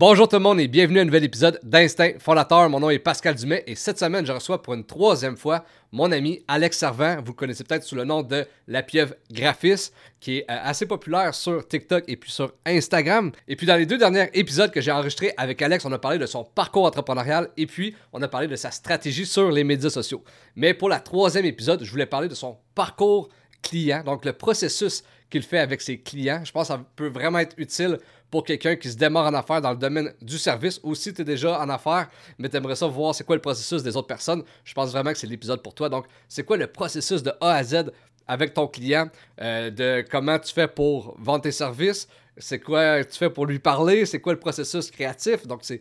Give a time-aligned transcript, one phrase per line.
[0.00, 2.70] Bonjour tout le monde et bienvenue à un nouvel épisode d'Instinct Fondateur.
[2.70, 6.10] Mon nom est Pascal Dumais et cette semaine, je reçois pour une troisième fois mon
[6.10, 7.16] ami Alex Servant.
[7.16, 10.86] Vous le connaissez peut-être sous le nom de La Pieuvre Graphiste, qui est euh, assez
[10.86, 13.30] populaire sur TikTok et puis sur Instagram.
[13.46, 16.16] Et puis dans les deux derniers épisodes que j'ai enregistrés avec Alex, on a parlé
[16.16, 19.90] de son parcours entrepreneurial et puis on a parlé de sa stratégie sur les médias
[19.90, 20.24] sociaux.
[20.56, 23.28] Mais pour la troisième épisode, je voulais parler de son parcours
[23.60, 26.42] client, donc le processus qu'il fait avec ses clients.
[26.44, 27.98] Je pense que ça peut vraiment être utile
[28.30, 31.22] pour quelqu'un qui se démarre en affaires dans le domaine du service ou si tu
[31.22, 32.08] es déjà en affaires,
[32.38, 34.42] mais tu aimerais ça voir c'est quoi le processus des autres personnes.
[34.64, 35.88] Je pense vraiment que c'est l'épisode pour toi.
[35.88, 37.90] Donc, c'est quoi le processus de A à Z
[38.26, 39.08] avec ton client,
[39.40, 42.06] euh, de comment tu fais pour vendre tes services,
[42.36, 45.46] c'est quoi tu fais pour lui parler, c'est quoi le processus créatif?
[45.46, 45.80] Donc, c'est,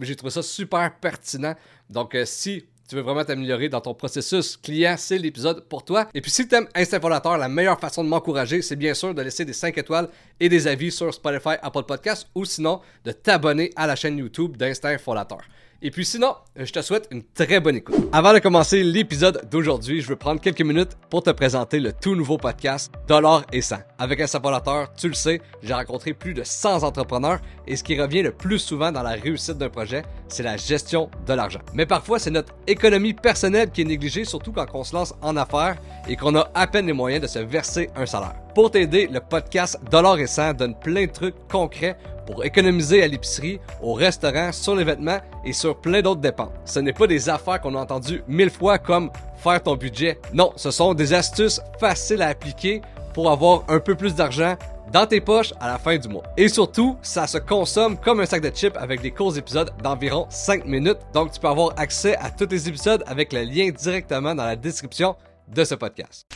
[0.00, 1.54] j'ai trouvé ça super pertinent.
[1.90, 6.08] Donc, euh, si tu veux vraiment t'améliorer dans ton processus client, c'est l'épisode pour toi.
[6.14, 6.68] Et puis si tu aimes
[7.00, 10.08] Fondateur, la meilleure façon de m'encourager, c'est bien sûr de laisser des 5 étoiles
[10.40, 14.56] et des avis sur Spotify, Apple Podcast ou sinon de t'abonner à la chaîne YouTube
[14.56, 14.96] d'Instinct.
[15.80, 17.94] Et puis sinon, je te souhaite une très bonne écoute.
[18.12, 22.16] Avant de commencer l'épisode d'aujourd'hui, je veux prendre quelques minutes pour te présenter le tout
[22.16, 23.76] nouveau podcast Dollar et 100.
[23.96, 28.00] Avec un sapolateur, tu le sais, j'ai rencontré plus de 100 entrepreneurs et ce qui
[28.00, 31.60] revient le plus souvent dans la réussite d'un projet, c'est la gestion de l'argent.
[31.74, 35.36] Mais parfois, c'est notre économie personnelle qui est négligée, surtout quand on se lance en
[35.36, 35.76] affaires
[36.08, 38.34] et qu'on a à peine les moyens de se verser un salaire.
[38.52, 41.96] Pour t'aider, le podcast Dollar et 100 donne plein de trucs concrets
[42.28, 46.52] pour économiser à l'épicerie, au restaurant, sur les vêtements et sur plein d'autres dépenses.
[46.66, 50.20] Ce n'est pas des affaires qu'on a entendues mille fois comme faire ton budget.
[50.34, 52.82] Non, ce sont des astuces faciles à appliquer
[53.14, 54.56] pour avoir un peu plus d'argent
[54.92, 56.22] dans tes poches à la fin du mois.
[56.36, 60.26] Et surtout, ça se consomme comme un sac de chips avec des courts épisodes d'environ
[60.28, 60.98] 5 minutes.
[61.14, 64.56] Donc tu peux avoir accès à tous les épisodes avec le lien directement dans la
[64.56, 65.16] description
[65.48, 66.26] de ce podcast.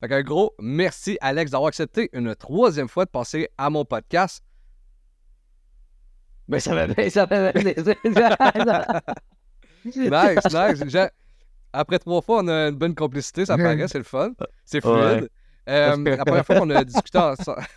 [0.00, 4.42] Fait un gros merci, Alex, d'avoir accepté une troisième fois de passer à mon podcast.
[6.48, 7.62] Mais ben, ça va bien, ça va bien.
[9.84, 10.96] nice, nice.
[11.72, 14.32] Après trois fois, on a une bonne complicité, ça paraît, c'est le fun.
[14.64, 15.28] C'est fluide.
[15.68, 17.62] Euh, la première fois qu'on a discuté ensemble.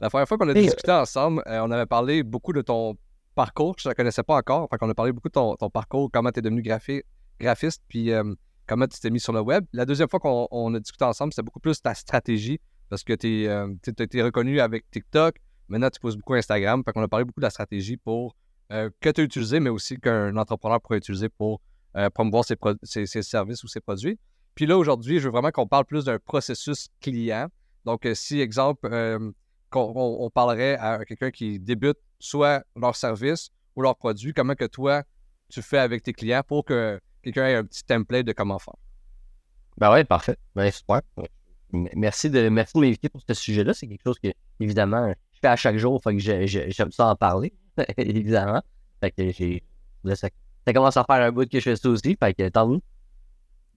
[0.00, 2.96] la première fois qu'on a discuté ensemble, euh, on avait parlé beaucoup de ton
[3.34, 3.76] parcours.
[3.78, 4.68] Je ne connaissais pas encore.
[4.70, 7.82] Fait qu'on a parlé beaucoup de ton, parcours, comment tu es devenu graphiste.
[7.88, 8.34] Puis euh,
[8.66, 9.64] comment tu t'es mis sur le web.
[9.72, 13.46] La deuxième fois qu'on a discuté ensemble, c'était beaucoup plus ta stratégie parce que tu
[13.48, 13.66] euh,
[13.98, 15.36] as été reconnu avec TikTok.
[15.68, 16.82] Maintenant, tu poses beaucoup Instagram.
[16.84, 18.36] Fait qu'on a parlé beaucoup de la stratégie pour
[18.72, 21.60] euh, que tu as utilisé, mais aussi qu'un entrepreneur pourrait utiliser pour
[21.96, 24.18] euh, promouvoir ses, services ou ses produits.
[24.54, 27.48] Puis là, aujourd'hui, je veux vraiment qu'on parle plus d'un processus client.
[27.84, 28.88] Donc, si, exemple,
[29.74, 35.02] on, parlerait à quelqu'un qui débute soit leur service ou leur produit, comment que toi,
[35.48, 38.74] tu fais avec tes clients pour que quelqu'un ait un petit template de comment faire.
[39.78, 40.36] Ben ouais, parfait.
[40.54, 41.00] Ben, super.
[41.72, 43.74] Merci de, merci de m'inviter pour ce sujet-là.
[43.74, 44.28] C'est quelque chose que,
[44.60, 46.00] évidemment, je fais à chaque jour.
[46.02, 47.52] Fait que j'aime ça en parler,
[47.96, 48.62] évidemment.
[49.00, 49.62] Fait que j'ai.
[50.14, 50.28] Ça,
[50.72, 52.16] commence à faire un bout que je fais ça aussi.
[52.16, 52.80] Fait que tant mieux.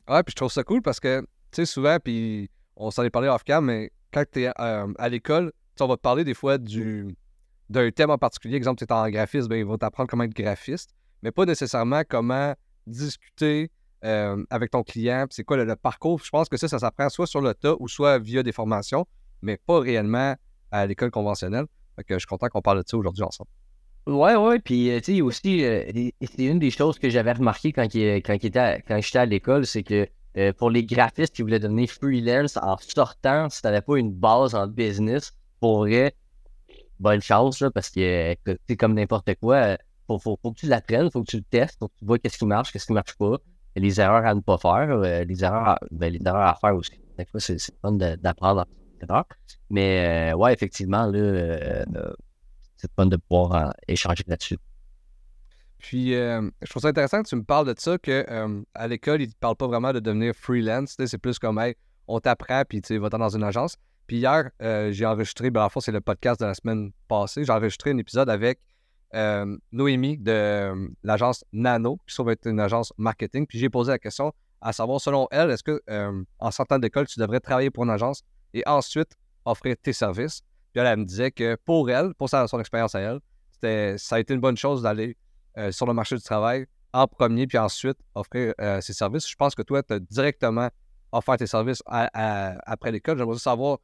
[0.07, 3.09] Ouais, puis je trouve ça cool parce que, tu sais, souvent, puis on s'en est
[3.09, 6.57] parlé off-cam, mais quand tu es euh, à l'école, on va te parler des fois
[6.57, 7.16] du
[7.69, 8.56] d'un thème en particulier.
[8.56, 10.91] Exemple, tu es en graphisme, ben, ils vont t'apprendre comment être graphiste,
[11.22, 12.53] mais pas nécessairement comment
[12.88, 13.70] discuter
[14.03, 16.20] euh, avec ton client, c'est quoi le, parcours?
[16.24, 19.06] Je pense que ça, ça s'apprend soit sur le tas ou soit via des formations,
[19.42, 20.36] mais pas réellement
[20.72, 21.66] à l'école conventionnelle.
[22.08, 23.50] je suis content qu'on parle de ça aujourd'hui ensemble.
[24.06, 25.84] Ouais, ouais, puis euh, tu sais, aussi, euh,
[26.22, 30.08] c'est une des choses que j'avais remarqué quand, quand, quand j'étais à l'école, c'est que
[30.59, 34.54] pour les graphistes qui voulaient devenir freelance en sortant, si tu n'avais pas une base
[34.54, 36.14] en business, pour vrai,
[37.00, 38.36] bonne chance, là, parce que
[38.69, 41.88] c'est comme n'importe quoi faut, faut, que tu l'apprennes, faut que tu le testes, faut
[41.88, 43.38] que tu vois qu'est-ce qui marche, qu'est-ce qui marche pas,
[43.79, 46.75] les erreurs à ne pas faire, euh, les, erreurs à, ben, les erreurs à faire
[46.75, 46.91] aussi.
[47.18, 48.66] Des fois, c'est fun d'apprendre
[49.69, 51.85] Mais euh, ouais, effectivement, là, euh,
[52.75, 54.57] c'est fun de pouvoir échanger là-dessus.
[55.79, 59.28] Puis, je trouve ça intéressant que tu me parles de ça, qu'à à l'école, ils
[59.28, 60.95] ne parlent pas vraiment de devenir freelance.
[60.98, 61.75] C'est plus comme, hey,
[62.07, 63.77] on t'apprend, puis tu vas dans une agence.
[64.07, 67.51] Puis hier, j'ai enregistré, ben, en fait, c'est le podcast de la semaine passée, j'ai
[67.51, 68.60] enregistré un épisode avec
[69.13, 73.48] euh, Noémie de euh, l'agence Nano, qui se être une agence marketing.
[73.48, 77.07] Puis j'ai posé la question à savoir, selon elle, est-ce que euh, en sortant d'école,
[77.07, 78.24] tu devrais travailler pour une agence
[78.54, 79.12] et ensuite
[79.45, 80.42] offrir tes services?
[80.74, 84.33] Puis elle, me disait que pour elle, pour son expérience à elle, ça a été
[84.33, 85.15] une bonne chose d'aller
[85.71, 89.27] sur le marché du travail en premier, puis ensuite offrir ses services.
[89.27, 90.69] Je pense que toi, tu as directement
[91.12, 93.18] offert tes services après l'école.
[93.18, 93.80] J'aimerais savoir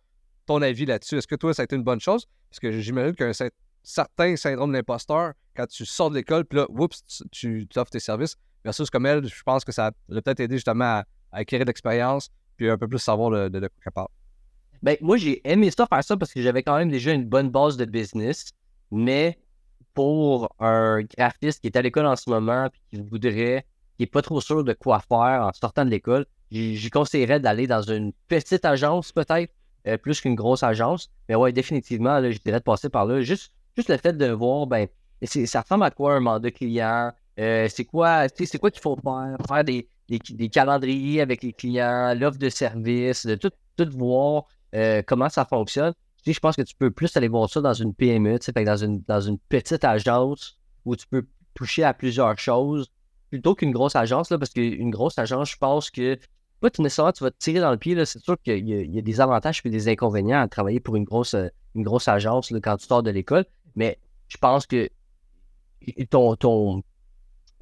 [0.46, 1.18] ton avis là-dessus.
[1.18, 2.28] Est-ce que toi, ça a été une bonne chose?
[2.50, 3.34] Parce que j'imagine qu'un
[3.84, 8.36] certains syndromes d'imposteur quand tu sors de l'école, puis là, oups, tu, offres tes services.
[8.64, 12.30] versus comme elle, je pense que ça a peut-être aidé justement à, acquérir de l'expérience
[12.56, 14.08] puis un peu plus savoir de, de, quoi parle.
[14.82, 17.50] Ben, moi, j'ai aimé ça faire ça parce que j'avais quand même déjà une bonne
[17.50, 18.52] base de business,
[18.92, 19.40] mais
[19.94, 23.66] pour un graphiste qui est à l'école en ce moment et qui voudrait,
[23.98, 27.68] qui n'est pas trop sûr de quoi faire en sortant de l'école, j'y conseillerais d'aller
[27.68, 29.54] dans une petite agence peut-être,
[29.88, 31.10] euh, plus qu'une grosse agence.
[31.28, 33.22] Mais ouais, définitivement, là, je dirais de passer par là.
[33.22, 34.88] Juste, juste le fait de voir, ben,
[35.24, 37.12] ça ressemble à quoi un mandat client?
[37.40, 39.38] Euh, c'est quoi, c'est quoi qu'il faut faire?
[39.48, 45.02] Faire des, des, calendriers avec les clients, l'offre de service, de tout, tout voir euh,
[45.06, 45.94] comment ça fonctionne.
[46.26, 49.22] je pense que tu peux plus aller voir ça dans une PME, dans une, dans
[49.22, 52.92] une petite agence où tu peux toucher à plusieurs choses
[53.30, 56.20] plutôt qu'une grosse agence, là, parce qu'une grosse agence, je pense que
[56.60, 57.94] pas nécessairement tu vas te tirer dans le pied.
[58.06, 61.36] C'est sûr qu'il y, a des avantages et des inconvénients à travailler pour une grosse,
[61.76, 64.90] une grosse agence là, quand tu sors de l'école, mais je pense que
[66.10, 66.84] ton,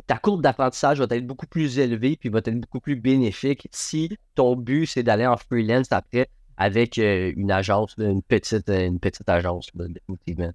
[0.07, 4.17] ta courbe d'apprentissage va être beaucoup plus élevée puis va être beaucoup plus bénéfique si
[4.35, 9.27] ton but c'est d'aller en freelance après avec euh, une agence, une petite, une petite
[9.27, 10.51] agence, définitivement.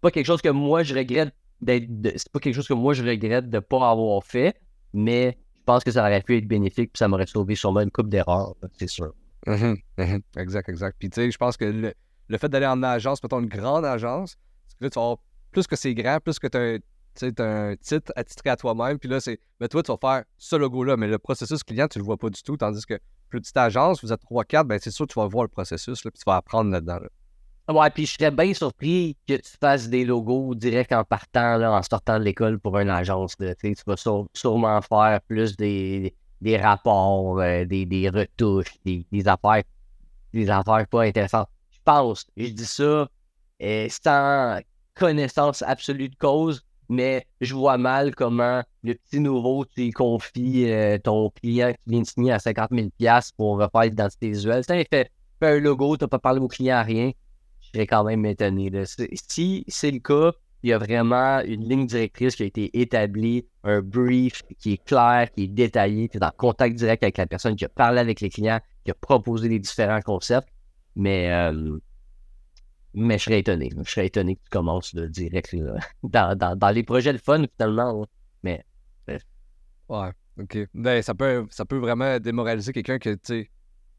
[0.00, 1.86] Pas quelque chose que moi je regrette d'être.
[2.16, 4.56] C'est pas quelque chose que moi je regrette de ne pas avoir fait,
[4.92, 7.90] mais je pense que ça aurait pu être bénéfique puis ça m'aurait sauvé sûrement une
[7.90, 9.12] coupe d'erreurs, c'est sûr.
[9.46, 10.96] Mmh mmh exact, exact.
[10.98, 11.94] Puis tu sais, je pense que le,
[12.38, 14.36] fait d'aller en agence, mettons une grande agence,
[14.78, 15.16] que là, tu vas
[15.52, 18.98] plus que c'est grand, plus que tu as, un titre attitré à toi-même.
[18.98, 21.98] Puis là, c'est, mais toi, tu vas faire ce logo-là, mais le processus client, tu
[21.98, 22.56] le vois pas du tout.
[22.56, 22.98] Tandis que
[23.28, 26.04] plus petite agence, vous êtes 3-4, ben c'est sûr que tu vas voir le processus,
[26.04, 26.98] là, puis tu vas apprendre là-dedans.
[27.68, 31.72] Ouais, puis je serais bien surpris que tu fasses des logos direct en partant, là,
[31.72, 33.36] en sortant de l'école pour une agence.
[33.38, 33.54] Là.
[33.54, 39.62] Tu vas sûrement faire plus des, des rapports, euh, des, des, retouches, des, des, affaires,
[40.32, 41.48] des affaires pas intéressantes.
[41.90, 43.08] Pense, je dis ça
[43.64, 44.60] euh, sans
[44.94, 50.98] connaissance absolue de cause, mais je vois mal comment le petit nouveau, tu confies euh,
[50.98, 52.90] ton client qui vient de signer à 50 000
[53.36, 54.62] pour refaire l'identité visuelle.
[54.62, 55.10] Ça, il fait,
[55.40, 57.10] un logo, tu n'as pas parlé au client à rien.
[57.60, 58.70] Je serais quand même étonné.
[59.28, 60.30] Si c'est le cas,
[60.62, 64.84] il y a vraiment une ligne directrice qui a été établie, un brief qui est
[64.84, 67.98] clair, qui est détaillé, tu es en contact direct avec la personne qui a parlé
[67.98, 70.46] avec les clients, qui a proposé les différents concepts.
[70.96, 71.78] Mais euh,
[72.94, 73.70] mais je serais étonné.
[73.84, 75.54] Je serais étonné que tu commences de direct
[76.02, 78.06] dans, les projets de fun, finalement.
[78.42, 78.64] Mais.
[79.88, 80.58] Ouais, ok.
[80.74, 83.48] Ben, ça, peut, ça peut vraiment démoraliser quelqu'un qui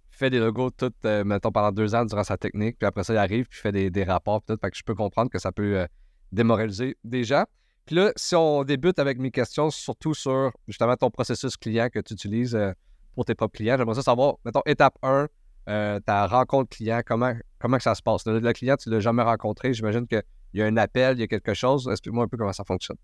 [0.09, 3.13] fait des logos tout, euh, mettons, pendant deux ans durant sa technique, puis après ça,
[3.13, 4.69] il arrive, puis fait des, des rapports, peut-être.
[4.69, 5.87] Que je peux comprendre que ça peut euh,
[6.31, 7.45] démoraliser déjà.
[7.85, 11.99] Puis là, si on débute avec mes questions, surtout sur justement ton processus client que
[11.99, 12.71] tu utilises euh,
[13.15, 15.27] pour tes propres clients, j'aimerais savoir, mettons, étape 1,
[15.65, 18.25] ta rencontre client, comment, Comment que ça se passe?
[18.25, 19.73] Le, client, tu ne l'as jamais rencontré.
[19.73, 20.23] J'imagine qu'il
[20.55, 21.87] y a un appel, il y a quelque chose.
[21.89, 22.97] Explique-moi un peu comment ça fonctionne.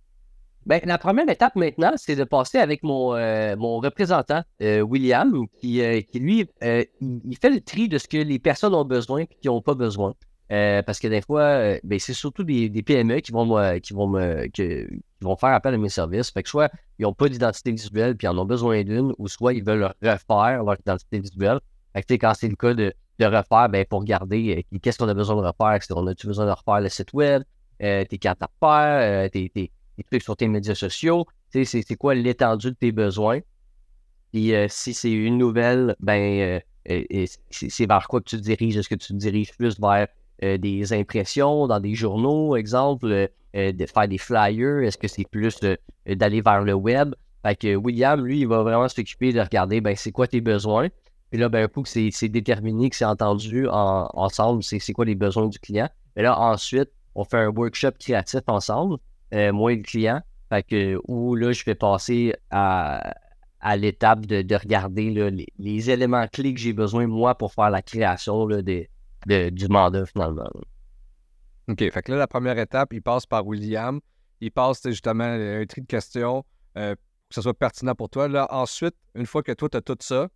[0.65, 5.48] Bien, la première étape maintenant, c'est de passer avec mon, euh, mon représentant, euh, William,
[5.62, 9.21] qui, euh, qui lui, il fait le tri de ce que les personnes ont besoin
[9.21, 10.13] et qui n'ont pas besoin.
[10.50, 14.12] parce que des fois, ben, c'est surtout des, PME qui vont, qui, vont
[14.51, 14.86] qui
[15.21, 16.31] vont faire appel à mes services.
[16.31, 19.27] Fait que soit ils n'ont pas d'identité visuelle puis ils en ont besoin d'une, ou
[19.27, 21.59] soit ils veulent refaire leur identité visuelle.
[22.10, 25.36] Quand c'est le cas de de refaire ben, pour regarder euh, qu'est-ce qu'on a besoin
[25.42, 25.80] de refaire.
[25.96, 27.44] On a-tu besoin de refaire le site web,
[27.82, 29.72] euh, tes cartes à faire, euh, tes,
[30.10, 31.26] trucs sur tes médias sociaux?
[31.52, 33.40] C'est quoi l'étendue de tes besoins?
[34.32, 38.78] Puis si c'est une nouvelle, ben c'est vers quoi que tu te diriges?
[38.78, 40.07] Est-ce que tu te diriges plus vers
[40.42, 44.83] des impressions dans des journaux, exemple, de faire des flyers?
[44.83, 45.57] Est-ce que c'est plus
[46.06, 47.16] d'aller vers le web?
[47.44, 50.90] Fait que William, lui, il va vraiment s'occuper de regarder ben, c'est quoi tes besoins?
[51.30, 55.16] Puis là, ben, un coup que c'est déterminé, que c'est entendu ensemble, c'est quoi les
[55.16, 55.90] besoins du client.
[56.16, 58.98] Mais là, ensuite, on fait un workshop créatif ensemble,
[59.34, 60.22] euh, moi et le client.
[60.50, 63.14] Fait que, où là, je vais passer à,
[63.76, 65.10] l'étape de, regarder
[65.57, 70.50] les, éléments clés que j'ai besoin, moi, pour faire la création là, du mandat, finalement.
[71.68, 71.80] OK.
[71.80, 74.00] Fait que là, la première étape, il passe par William.
[74.40, 76.46] Il passe justement un tri de questions
[76.78, 78.28] euh, pour que ce soit pertinent pour toi.
[78.30, 80.30] Là, ensuite, une fois que toi, tu as tout ça,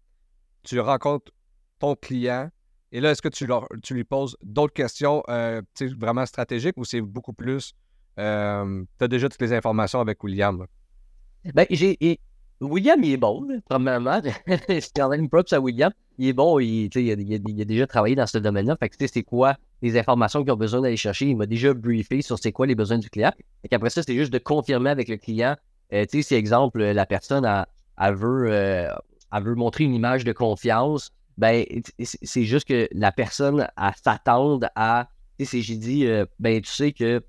[0.64, 1.32] tu rencontres
[1.80, 2.50] ton client
[2.92, 5.62] et là, est-ce que tu, leur, tu lui poses d'autres questions euh,
[5.98, 7.74] vraiment stratégiques ou c'est beaucoup plus.
[8.20, 10.66] Euh, tu as déjà toutes les informations avec William?
[11.54, 12.20] Ben, j'ai.
[12.60, 14.22] William, il est bon, premièrement.
[14.68, 15.92] C'est quand même props à William.
[16.20, 18.78] Il est bon, il, a, il, a, déjà travaillé dans ce domaine-là.
[18.80, 21.26] Fait que c'est quoi les informations qu'ils ont besoin d'aller chercher?
[21.26, 23.32] Il m'a déjà briefé sur c'est quoi les besoins du client.
[23.64, 25.56] Et après ça, c'est juste de confirmer avec le client.
[25.92, 27.68] Euh, tu sais, si exemple, la personne a,
[28.12, 28.92] veut, euh,
[29.32, 31.66] elle veut montrer une image de confiance, ben,
[32.00, 33.68] c'est juste que la personne
[34.04, 35.10] s'attend à.
[35.40, 37.24] Si j'ai dit, euh, ben, tu sais que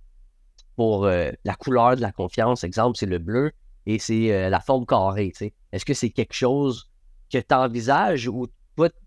[0.76, 3.52] pour euh, la couleur de la confiance, exemple, c'est le bleu,
[3.86, 5.32] et c'est la forme carrée.
[5.72, 6.90] Est-ce que c'est quelque chose
[7.32, 8.46] que tu envisages ou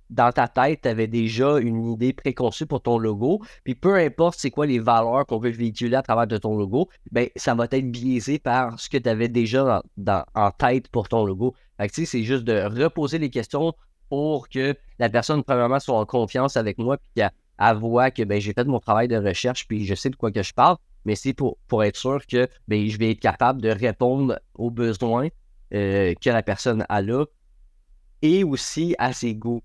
[0.10, 4.40] dans ta tête, tu avais déjà une idée préconçue pour ton logo, puis peu importe
[4.40, 7.66] c'est quoi les valeurs qu'on veut véhiculer à travers de ton logo, ben, ça va
[7.72, 9.82] être biaisé par ce que tu avais déjà
[10.36, 11.56] en tête pour ton logo.
[11.78, 13.74] Fait que, c'est juste de reposer les questions
[14.10, 18.40] pour que la personne, premièrement, soit en confiance avec moi, puis qu'elle voit que ben,
[18.40, 21.16] j'ai fait mon travail de recherche, puis je sais de quoi que je parle, mais
[21.16, 25.30] c'est pour, pour être sûr que ben, je vais être capable de répondre aux besoins
[25.74, 27.26] euh, que la personne a là
[28.22, 29.62] et aussi à ses goûts.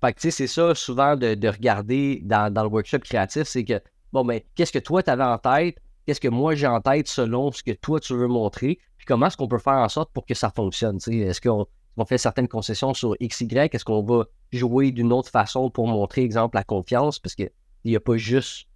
[0.00, 3.80] Fait que, tu sais, c'est ça souvent de, regarder dans, le workshop créatif, c'est que,
[4.12, 5.78] bon, ben, qu'est-ce que toi, tu avais en tête?
[6.04, 8.78] Qu'est-ce que moi, j'ai en tête selon ce que toi, tu veux montrer?
[8.98, 10.98] Puis comment est-ce qu'on peut faire en sorte pour que ça fonctionne?
[11.08, 11.66] Est-ce qu'on
[12.04, 13.74] fait certaines concessions sur X, Y?
[13.74, 17.18] Est-ce qu'on va jouer d'une autre façon pour montrer, exemple, la confiance?
[17.18, 17.50] Parce qu'il
[17.84, 18.68] n'y a pas juste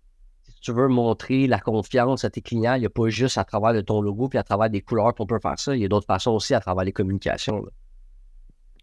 [0.50, 3.45] si tu veux montrer la confiance à tes clients, il n'y a pas juste à
[3.45, 5.77] travers de ton logo puis à travers des couleurs qu'on peut faire ça.
[5.77, 7.65] Il y a d'autres façons aussi à travers les communications.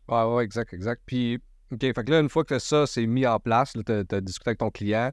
[0.07, 1.01] Ouais, ouais, exact, exact.
[1.05, 1.39] Puis,
[1.71, 4.49] OK, fait que là, une fois que ça c'est mis en place, tu as, discuté
[4.49, 5.11] avec ton client,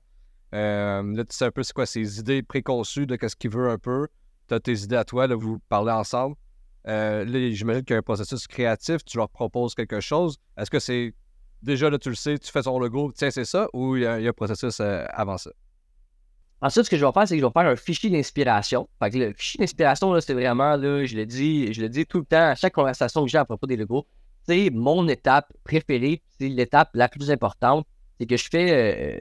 [0.55, 3.69] euh, là, tu sais un peu c'est quoi ses idées préconçues de ce qu'il veut
[3.69, 4.07] un peu.
[4.49, 6.37] Tu as tes idées à toi, là, vous parlez ensemble.
[6.87, 10.37] Euh, là, j'imagine qu'il y a un processus créatif, tu leur proposes quelque chose.
[10.57, 11.15] Est-ce que c'est
[11.63, 14.07] déjà là, tu le sais, tu fais ton logo, tiens, c'est ça, ou il y,
[14.07, 15.51] a, un processus euh, avant ça?
[16.61, 18.89] Ensuite, ce que je vais faire, c'est que je vais faire un fichier d'inspiration.
[19.03, 22.19] Fait que le fichier d'inspiration, c'est vraiment, là, je le dis, je le dis tout
[22.19, 24.07] le temps à chaque conversation que j'ai à propos des logos
[24.47, 27.87] c'est mon étape préférée, c'est l'étape la plus importante.
[28.19, 29.21] C'est que je fais, euh,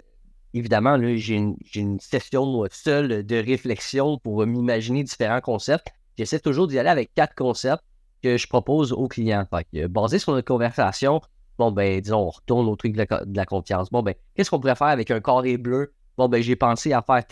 [0.54, 5.88] évidemment, j'ai une, session seule de réflexion pour m'imaginer différents concepts.
[6.18, 7.84] J'essaie toujours d'y aller avec quatre concepts
[8.22, 9.46] que je propose aux clients.
[9.90, 11.22] Basé sur notre conversation,
[11.58, 13.90] bon, ben, disons, on retourne au truc de la, confiance.
[13.90, 15.94] Bon, ben, qu'est-ce qu'on pourrait faire avec un carré bleu?
[16.18, 17.24] Bon, ben, j'ai pensé à faire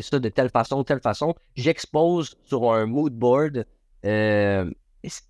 [0.00, 1.34] ça de telle façon, telle façon.
[1.54, 3.66] J'expose sur un mood board
[4.04, 4.70] euh,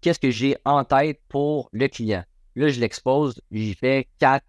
[0.01, 2.25] qu'est-ce que j'ai en tête pour le client?
[2.55, 4.47] Là, je l'expose, j'y fais quatre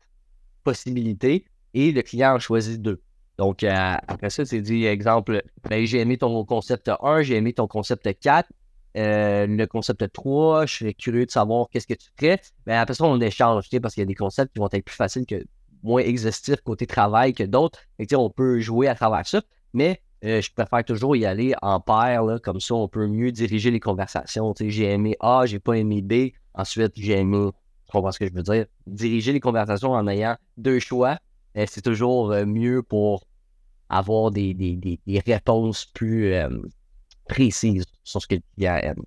[0.63, 3.01] possibilités et le client en choisit deux.
[3.37, 7.53] Donc, euh, après ça, c'est dit, exemple, ben, j'ai aimé ton concept 1, j'ai aimé
[7.53, 8.49] ton concept 4,
[8.95, 12.09] euh, le concept 3, je serais curieux de savoir qu'est-ce que tu.
[12.21, 14.85] Mais ben, après ça, on échange, parce qu'il y a des concepts qui vont être
[14.85, 15.43] plus faciles que
[15.81, 17.79] moins exhaustifs côté travail que d'autres.
[18.13, 19.41] On peut jouer à travers ça.
[19.73, 23.71] Mais euh, je préfère toujours y aller en paire, comme ça on peut mieux diriger
[23.71, 24.53] les conversations.
[24.59, 27.49] J'ai aimé A, j'ai pas aimé B, ensuite j'ai aimé,
[27.85, 31.17] tu comprends ce que je veux dire, diriger les conversations en ayant deux choix,
[31.57, 33.27] euh, c'est toujours euh, mieux pour
[33.89, 36.33] avoir des, réponses plus
[37.27, 39.03] précises sur ce que le client aime.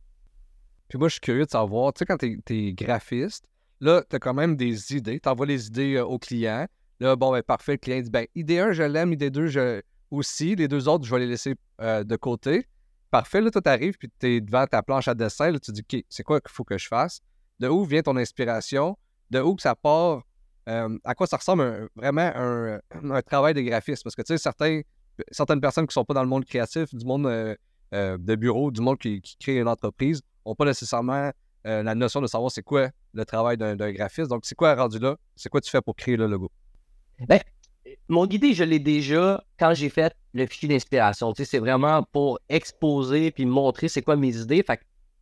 [0.88, 3.44] Puis moi, je suis curieux de savoir, tu sais, quand tu es, graphiste,
[3.80, 6.66] là, tu as quand même des idées, tu envoies les idées au client.
[7.00, 9.82] Là, bon, ben parfait, le client dit, ben, idée 1, je l'aime, idée 2, je,
[10.10, 10.54] aussi.
[10.56, 12.66] Les deux autres, je vais les laisser euh, de côté.
[13.10, 15.82] Parfait, là, toi, t'arrives, puis tu es devant ta planche à dessin, là, tu dis,
[15.82, 17.20] OK, c'est quoi qu'il faut que je fasse?
[17.60, 18.98] De où vient ton inspiration?
[19.30, 20.22] De où que ça part?
[20.68, 24.02] Euh, à quoi ça ressemble vraiment un, travail de graphiste?
[24.02, 24.84] Parce que, tu sais,
[25.30, 27.54] certaines personnes qui sont pas dans le monde créatif, du monde euh,
[27.92, 31.30] de bureau, du monde qui, qui crée une entreprise, n'ont pas nécessairement
[31.64, 34.28] la notion de savoir c'est quoi le travail d'un graphiste.
[34.28, 35.16] Donc, c'est quoi rendu là?
[35.34, 36.50] C'est quoi tu fais pour créer le logo?
[37.26, 37.40] Ben,
[38.08, 41.32] mon idée, je l'ai déjà quand j'ai fait le fichier d'inspiration.
[41.32, 44.62] Tu sais, c'est vraiment pour exposer puis montrer c'est quoi mes idées.
[44.62, 44.80] Fait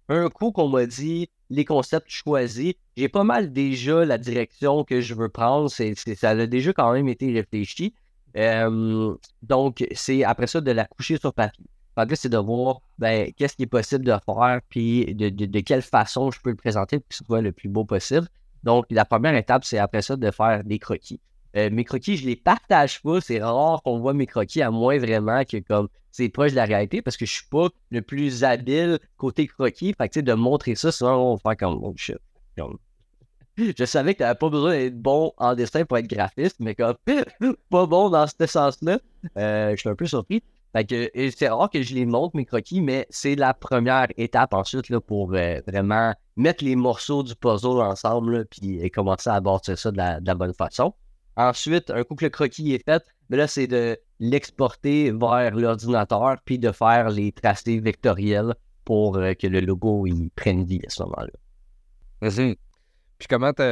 [0.08, 5.00] un coup qu'on m'a dit les concepts choisis, j'ai pas mal déjà la direction que
[5.00, 5.70] je veux prendre.
[5.70, 7.94] Ça a déjà quand même été réfléchi.
[9.42, 11.66] donc, c'est après ça de la coucher sur papier.
[11.96, 15.82] Fait que c'est de voir ben, qu'est-ce qui est possible de faire, puis de, quelle
[15.82, 18.26] façon je peux le présenter pour que ce soit le plus beau possible.
[18.64, 21.20] Donc, la première étape, c'est après ça de faire des croquis.
[21.56, 23.20] Euh, mes croquis, je les partage pas.
[23.20, 26.64] C'est rare qu'on voit mes croquis, à moins vraiment que comme c'est proche de la
[26.64, 29.94] réalité, parce que je suis pas le plus habile côté croquis.
[29.96, 32.18] Fait que, de montrer ça, souvent, on va faire comme, oh shit.
[33.56, 36.74] Je savais que tu n'avais pas besoin d'être bon en dessin pour être graphiste, mais
[36.74, 36.96] comme
[37.70, 38.98] pas bon dans ce sens-là,
[39.36, 40.42] euh, je suis un peu surpris.
[40.72, 44.54] Fait que c'est rare que je les montre, mes croquis, mais c'est la première étape
[44.54, 49.76] ensuite là, pour euh, vraiment mettre les morceaux du puzzle ensemble, puis commencer à aborder
[49.76, 50.92] ça de la bonne façon.
[51.36, 56.36] Ensuite, un coup que le croquis est fait, ben là, c'est de l'exporter vers l'ordinateur
[56.44, 60.90] puis de faire les tracés vectoriels pour euh, que le logo il prenne vie à
[60.90, 61.32] ce moment-là.
[62.20, 62.56] Vas-y.
[63.18, 63.62] Puis comment tu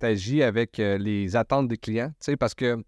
[0.00, 2.10] agis avec euh, les attentes des clients?
[2.20, 2.82] Tu sais, parce que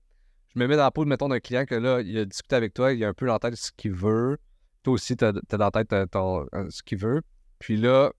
[0.55, 2.75] je me mets dans la peau, mettons, d'un client que là, il a discuté avec
[2.75, 4.37] toi, il a un peu dans la tête ce qu'il veut.
[4.83, 7.23] Toi aussi, tu as, dans la tête euh, ce qu'il veut.
[7.59, 8.11] Puis là,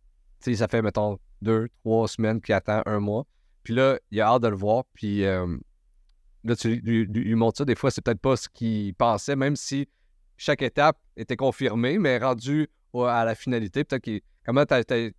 [0.42, 3.26] tu sais, ça fait, mettons, deux, trois semaines qu'il attend un mois.
[3.64, 4.86] Puis là, il a hâte de le voir.
[4.94, 5.26] Puis
[6.44, 7.66] là, tu lui, montres ça.
[7.66, 9.88] Des fois, c'est peut-être pas ce qu'il pensait, même si
[10.38, 15.14] chaque étape était confirmée, mais rendu à la finalité, peut-être comment tu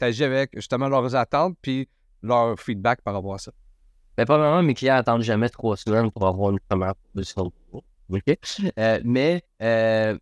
[0.00, 1.88] agis avec justement leurs attentes puis
[2.22, 3.52] leur feedback par rapport à ça?
[4.16, 7.52] Ben, premièrement, mes clients n'attendent jamais trois semaines pour avoir une première proposition.
[7.72, 8.38] OK?
[8.78, 10.18] Euh, mais euh,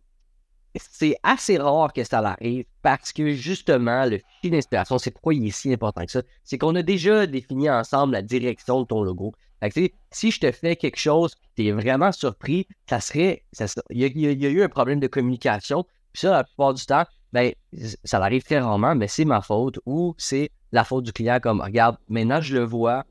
[0.75, 5.47] c'est assez rare que ça arrive parce que justement, le fil d'inspiration, c'est pourquoi il
[5.47, 6.21] est si important que ça.
[6.43, 9.33] C'est qu'on a déjà défini ensemble la direction de ton logo.
[10.11, 13.43] si je te fais quelque chose, tu es vraiment surpris, ça serait.
[13.89, 15.83] il, y a, eu un problème de communication.
[16.13, 17.53] Puis ça, la plupart du temps, ben,
[18.03, 21.39] ça arrive très rarement, mais c'est ma faute ou c'est la faute du client.
[21.41, 23.05] Comme, regarde, maintenant je le vois,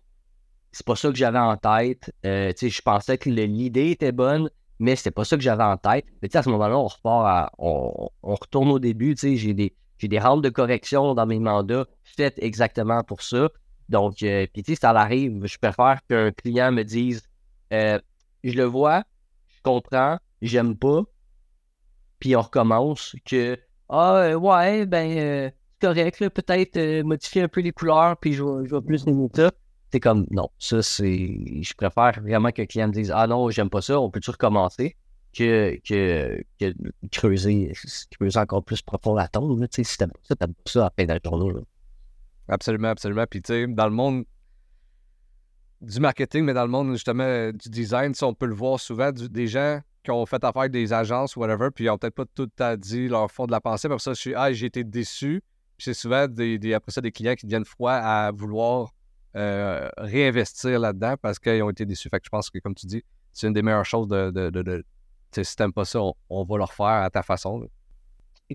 [0.73, 2.13] c'est pas ça que j'avais en tête.
[2.25, 6.07] Euh, je pensais que l'idée était bonne, mais c'était pas ça que j'avais en tête.
[6.23, 9.17] Mais à ce moment-là, on repart on, retourne au début.
[9.19, 13.49] J'ai des, j'ai des rounds de correction dans mes mandats faites exactement pour ça.
[13.89, 15.45] Donc, euh, puis tu sais, ça arrive.
[15.47, 17.23] Je préfère qu'un client me dise
[17.73, 17.99] euh,
[18.45, 19.05] Je le vois,
[19.49, 21.03] je comprends, j'aime pas,
[22.19, 23.59] puis on recommence que
[23.89, 28.83] Ah, ouais, ben, c'est correct, peut-être modifier un peu les couleurs, puis je je vais
[28.83, 29.51] plus aimer ça
[29.91, 31.63] c'est comme non, ça c'est.
[31.63, 34.31] Je préfère vraiment que le client me dise Ah non, j'aime pas ça, on peut-tu
[34.31, 34.97] recommencer?
[35.35, 36.75] Que, que, que
[37.13, 37.73] creuser,
[38.37, 39.67] encore plus profond la tombe.
[39.71, 41.63] Si t'aimes ça, t'aimes pas ça à peine dans le
[42.49, 43.25] Absolument, absolument.
[43.29, 44.25] Puis tu sais, dans le monde
[45.81, 49.47] du marketing, mais dans le monde justement du design, on peut le voir souvent, des
[49.47, 52.25] gens qui ont fait affaire avec des agences ou whatever, puis ils n'ont peut-être pas
[52.35, 53.89] tout à dit leur fond de la pensée.
[53.89, 55.43] Pour ça, je suis Ah, j'ai été déçu.
[55.77, 58.93] Puis c'est souvent des, après ça des clients qui deviennent froids à vouloir
[59.39, 62.11] euh, réinvestir là-dedans parce qu'ils ont été déçus.
[62.13, 64.31] Je pense que, comme tu dis, c'est une des meilleures choses de.
[64.31, 64.85] de, de,
[65.31, 67.69] si t'aimes pas ça, on, va le refaire à ta façon.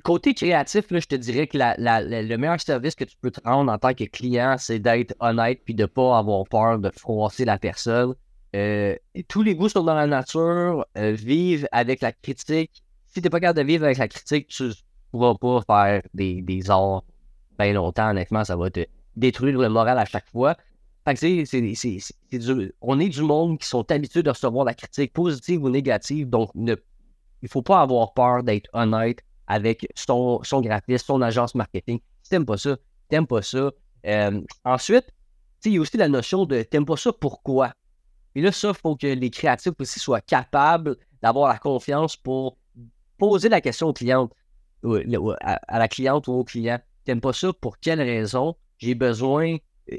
[0.04, 3.78] Côté créatif, je te dirais que le meilleur service que tu peux te rendre en
[3.78, 7.58] tant que client, c'est d'être honnête puis de ne pas avoir peur de froisser la
[7.60, 8.14] personne.
[8.56, 8.96] Euh,
[9.28, 12.84] tous les goûts sont dans la nature, euh, vivre avec la critique.
[13.08, 14.74] Si tu n'es pas capable de vivre avec la critique, tu ne
[15.12, 17.04] pourras pas faire des, des arts
[17.58, 18.86] bien longtemps, honnêtement, ça va te
[19.16, 20.56] détruire le moral à chaque fois.
[21.16, 21.44] C'est,
[22.82, 26.52] on est du monde qui sont habitués de recevoir la critique positive ou négative, donc
[26.56, 32.00] il ne faut pas avoir peur d'être honnête avec son, graphiste, son agence marketing.
[32.22, 32.78] Si t'aimes pas ça,
[33.10, 33.72] t'aimes pas ça.
[34.06, 35.06] Euh, ensuite,
[35.66, 37.74] il y a aussi la notion de t'aimes pas ça, pourquoi?
[38.36, 42.58] Et là, ça, il faut que les créatifs aussi soient capables d'avoir la confiance pour
[43.18, 44.30] poser la question au client,
[45.42, 46.80] à, la cliente ou au client.
[47.06, 48.56] T'aimes pas ça, pour quelle raison?
[48.78, 49.58] J'ai besoin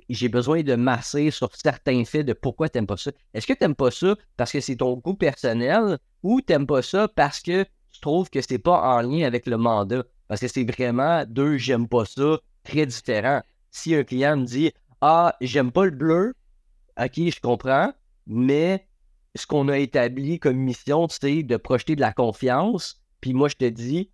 [0.08, 3.10] j'ai besoin de masser sur certains faits de pourquoi tu n'aimes pas ça.
[3.34, 6.66] Est-ce que tu n'aimes pas ça parce que c'est ton goût personnel ou tu n'aimes
[6.66, 10.04] pas ça parce que tu trouves que c'est pas en lien avec le mandat?
[10.28, 13.42] Parce que c'est vraiment deux j'aime pas ça très différents.
[13.70, 16.34] Si un client me dit Ah, j'aime pas le bleu,
[16.98, 17.92] ok, je comprends,
[18.26, 18.86] mais
[19.34, 23.02] ce qu'on a établi comme mission, c'est de projeter de la confiance.
[23.20, 24.10] Puis moi, je te dis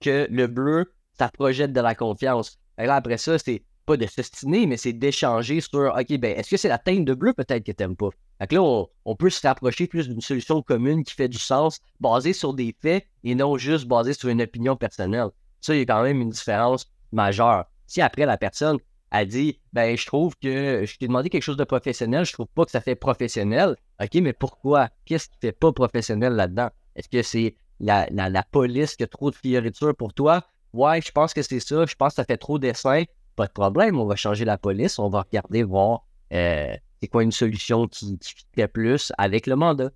[0.00, 2.58] que le bleu, ça projette de la confiance.
[2.78, 6.48] Et là, après ça, c'est pas de s'estiner, mais c'est d'échanger sur OK, ben, est-ce
[6.48, 8.10] que c'est la teinte de bleu peut-être que t'aimes pas?
[8.38, 12.32] Fait là, on, peut se rapprocher plus d'une solution commune qui fait du sens, basée
[12.32, 15.30] sur des faits et non juste basée sur une opinion personnelle.
[15.60, 17.64] Ça, il y a quand même une différence majeure.
[17.88, 18.78] Si après la personne
[19.10, 22.46] a dit Ben, je trouve que je t'ai demandé quelque chose de professionnel, je trouve
[22.54, 23.74] pas que ça fait professionnel.
[24.00, 24.88] OK, mais pourquoi?
[25.04, 26.70] Qu'est-ce qui fait pas professionnel là-dedans?
[26.94, 30.44] Est-ce que c'est la, la, police qui a trop de fioritures pour toi?
[30.74, 31.86] Ouais, je pense que c'est ça.
[31.86, 33.02] Je pense que ça fait trop dessin
[33.40, 37.22] pas de problème, on va changer la police, on va regarder, voir euh, c'est quoi
[37.22, 39.90] une solution qui, qui plus avec le mandat.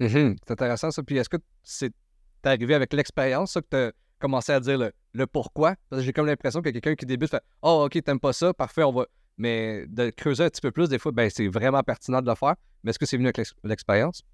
[0.00, 0.38] Mm-hmm.
[0.44, 1.04] C'est intéressant ça.
[1.04, 1.94] Puis est-ce que c'est
[2.42, 5.76] arrivé avec l'expérience que tu as commencé à dire le, pourquoi?
[5.88, 8.52] Parce que j'ai comme l'impression que quelqu'un qui débute fait Oh, ok, t'aimes pas ça,
[8.52, 9.06] parfait, on va.
[9.36, 12.34] Mais de creuser un petit peu plus, des fois, ben, c'est vraiment pertinent de le
[12.34, 12.56] faire.
[12.82, 14.24] Mais est-ce que c'est venu avec l'expérience?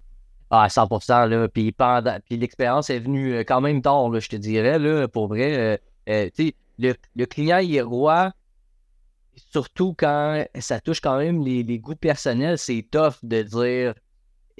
[0.49, 1.29] Ah, 100%.
[1.29, 1.47] Là.
[1.47, 4.79] Puis, puis l'expérience est venue euh, quand même tard, là, je te dirais.
[4.79, 8.31] Là, pour vrai, euh, tu sais, le, client est roi,
[9.51, 13.93] surtout quand ça touche quand même les, goûts personnels, c'est tough de dire.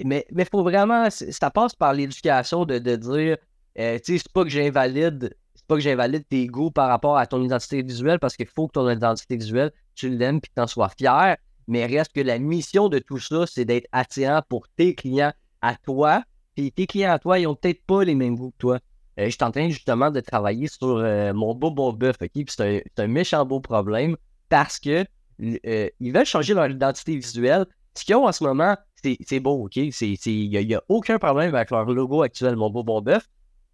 [0.04, 3.36] Mais il faut vraiment, ça passe par l'éducation de, dire,
[3.78, 7.16] euh, tu sais, c'est pas que j'invalide, c'est pas que j'invalide tes goûts par rapport
[7.16, 10.50] à ton identité visuelle, parce qu'il faut que ton identité visuelle, tu l'aimes et que
[10.54, 11.36] tu en sois fier.
[11.68, 15.74] Mais reste que la mission de tout ça, c'est d'être attirant pour tes clients à
[15.76, 16.22] toi.
[16.54, 18.78] Puis tes clients à toi, ils ont peut-être pas les mêmes goûts que toi.
[19.18, 22.44] Euh, je suis en train justement de travailler sur euh, mon beau bon bœuf, OK?
[22.48, 24.16] c'est un, méchant beau problème
[24.48, 25.04] parce que
[25.40, 27.66] euh, ils veulent changer leur identité visuelle.
[27.94, 29.76] Ce qu'ils ont en ce moment, c'est beau, OK?
[29.76, 33.26] Il n'y a, aucun problème avec leur logo actuel, mon beau bon bœuf.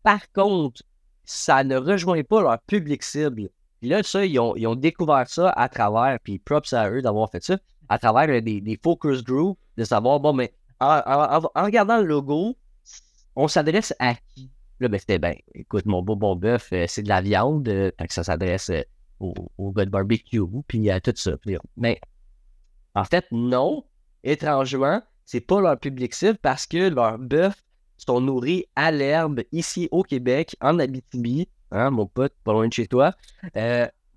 [0.04, 0.82] Par contre,
[1.24, 3.48] ça ne rejoint pas leur public cible.
[3.80, 7.42] Puis là, ça, ils ont, découvert ça à travers, puis props à eux d'avoir fait
[7.42, 12.56] ça, à travers des, focus groups, de savoir, bon, mais en regardant le logo,
[13.34, 14.50] on s'adresse à qui?
[14.82, 17.90] Là, ben, c'était, ben, écoute, mon beau bon bœuf, euh, c'est de la viande, euh,
[18.08, 18.82] ça s'adresse euh,
[19.20, 21.32] au, au barbecue, puis à tout ça.
[21.76, 22.00] mais
[22.94, 23.84] en fait, non.
[24.24, 27.54] Étrangement, c'est pas leur public cible parce que leurs bœufs
[27.96, 32.72] sont nourris à l'herbe ici au Québec, en Abitibi, hein, mon pote, pas loin de
[32.72, 33.14] chez toi.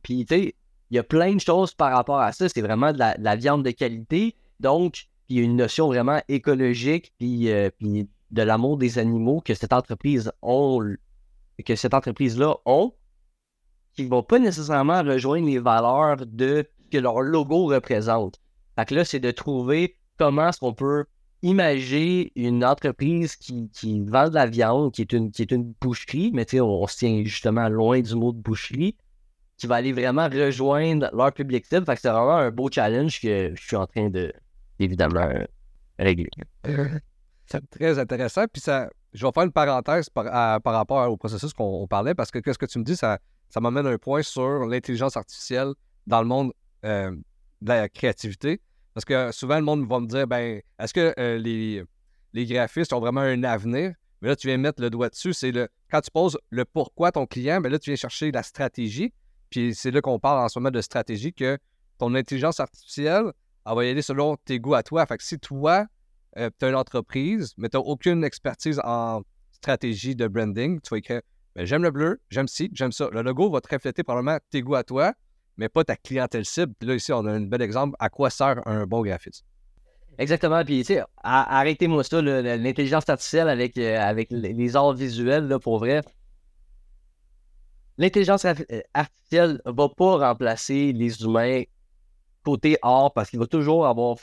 [0.04, 0.56] puis, tu sais,
[0.92, 2.50] il y a plein de choses par rapport à ça.
[2.50, 4.36] C'est vraiment de la, viande de qualité.
[4.60, 7.50] Donc, il y a une notion vraiment écologique, puis,
[7.80, 10.96] puis de l'amour des animaux que cette entreprise ont,
[11.64, 12.94] que cette entreprise-là ont,
[13.94, 18.40] qui ne vont pas nécessairement rejoindre les valeurs de que leur logo représente.
[18.76, 21.06] Fait que là, c'est de trouver comment est-ce qu'on peut
[21.42, 23.70] imaginer une entreprise qui,
[24.08, 26.98] vend de la viande, qui est une, qui est une boucherie, mais sais, on, se
[26.98, 28.96] tient justement loin du mot de boucherie,
[29.58, 31.66] qui va aller vraiment rejoindre leur public.
[31.68, 34.34] Fait que c'est vraiment un beau challenge que je suis en train de,
[34.80, 35.30] évidemment,
[36.00, 36.30] régler.
[37.46, 38.46] C'est très intéressant.
[38.52, 40.26] Puis ça, je vais faire une parenthèse par,
[40.64, 43.88] rapport au processus qu'on parlait, parce que qu'est-ce que tu me dis, ça, ça m'amène
[43.88, 45.74] un point sur l'intelligence artificielle
[46.08, 46.52] dans le monde
[46.84, 47.12] euh,
[47.62, 48.62] de la créativité.
[48.94, 51.84] Parce que souvent, le monde va me dire, ben, est-ce que euh, les,
[52.34, 53.94] les graphistes ont vraiment un avenir?
[54.22, 55.34] Mais là, tu viens mettre le doigt dessus.
[55.34, 58.32] C'est le quand tu poses le pourquoi ton client, mais ben là, tu viens chercher
[58.32, 59.14] la stratégie.
[59.50, 61.58] Puis c'est là qu'on parle en ce moment de stratégie que
[61.98, 63.32] ton intelligence artificielle,
[63.66, 65.06] elle va y aller selon tes goûts à toi.
[65.06, 65.86] Fait que si toi,
[66.38, 69.22] euh, tu as une entreprise, mais tu n'as aucune expertise en
[69.52, 71.22] stratégie de branding, tu vas écrire
[71.56, 73.10] ben, J'aime le bleu, j'aime ci, j'aime ça.
[73.12, 75.14] Le logo va te refléter probablement tes goûts à toi,
[75.58, 76.74] mais pas ta clientèle cible.
[76.78, 79.46] Puis là, ici, on a un bel exemple à quoi sert un bon graphiste.
[80.18, 80.64] Exactement.
[80.64, 85.80] Puis, tu sais, arrêtez-moi ça, l'intelligence artificielle avec, euh, avec les arts visuels, là, pour
[85.80, 86.02] vrai.
[87.98, 88.54] L'intelligence euh,
[88.94, 91.64] artificielle ne va pas remplacer les humains
[92.44, 94.18] côté art parce qu'il va toujours avoir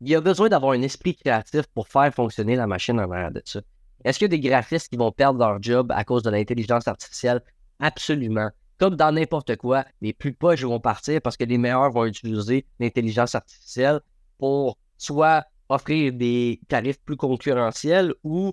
[0.00, 3.32] il y a besoin d'avoir un esprit créatif pour faire fonctionner la machine en arrière
[3.32, 3.60] de ça.
[4.04, 6.86] Est-ce qu'il y a des graphistes qui vont perdre leur job à cause de l'intelligence
[6.88, 7.40] artificielle?
[7.80, 8.50] Absolument.
[8.78, 12.66] Comme dans n'importe quoi, les plus poches vont partir parce que les meilleurs vont utiliser
[12.80, 14.00] l'intelligence artificielle
[14.38, 18.52] pour soit offrir des tarifs plus concurrentiels ou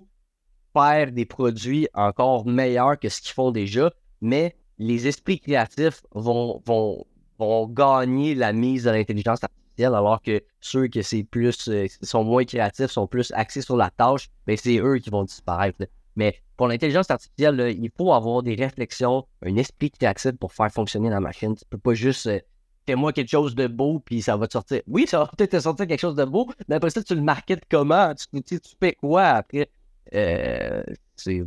[0.72, 6.62] faire des produits encore meilleurs que ce qu'ils font déjà, mais les esprits créatifs vont,
[6.64, 7.04] vont,
[7.38, 12.90] vont gagner la mise de l'intelligence artificielle alors que ceux qui euh, sont moins créatifs,
[12.90, 15.84] sont plus axés sur la tâche, ben c'est eux qui vont disparaître.
[16.16, 21.10] Mais pour l'intelligence artificielle, il faut avoir des réflexions, un esprit créatif pour faire fonctionner
[21.10, 21.54] la machine.
[21.56, 22.38] Tu peux pas juste euh,
[22.86, 24.82] fais-moi quelque chose de beau, puis ça va te sortir.
[24.86, 27.22] Oui, ça va peut-être te sortir quelque chose de beau, mais après ça, tu le
[27.22, 28.14] marketes comment?
[28.14, 29.70] Tu, tu, tu fais quoi après?
[30.14, 30.82] Euh,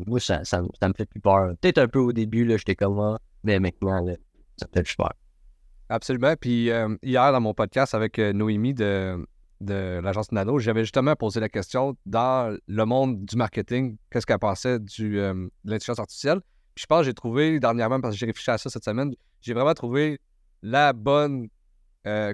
[0.08, 1.54] moi, ça, me fait plus peur.
[1.62, 4.06] Peut-être un peu au début, j'étais comme ah, mais maintenant,
[4.58, 5.14] ça me fait plus peur.
[5.90, 6.36] Absolument.
[6.40, 9.24] Puis euh, hier, dans mon podcast avec euh, Noémie de,
[9.62, 14.40] de l'agence Nano, j'avais justement posé la question dans le monde du marketing, qu'est-ce qu'elle
[14.40, 16.40] pensait du, euh, de l'intelligence artificielle.
[16.74, 19.14] Puis je pense que j'ai trouvé dernièrement, parce que j'ai réfléchi à ça cette semaine,
[19.42, 20.20] j'ai vraiment trouvé
[20.62, 21.48] la bonne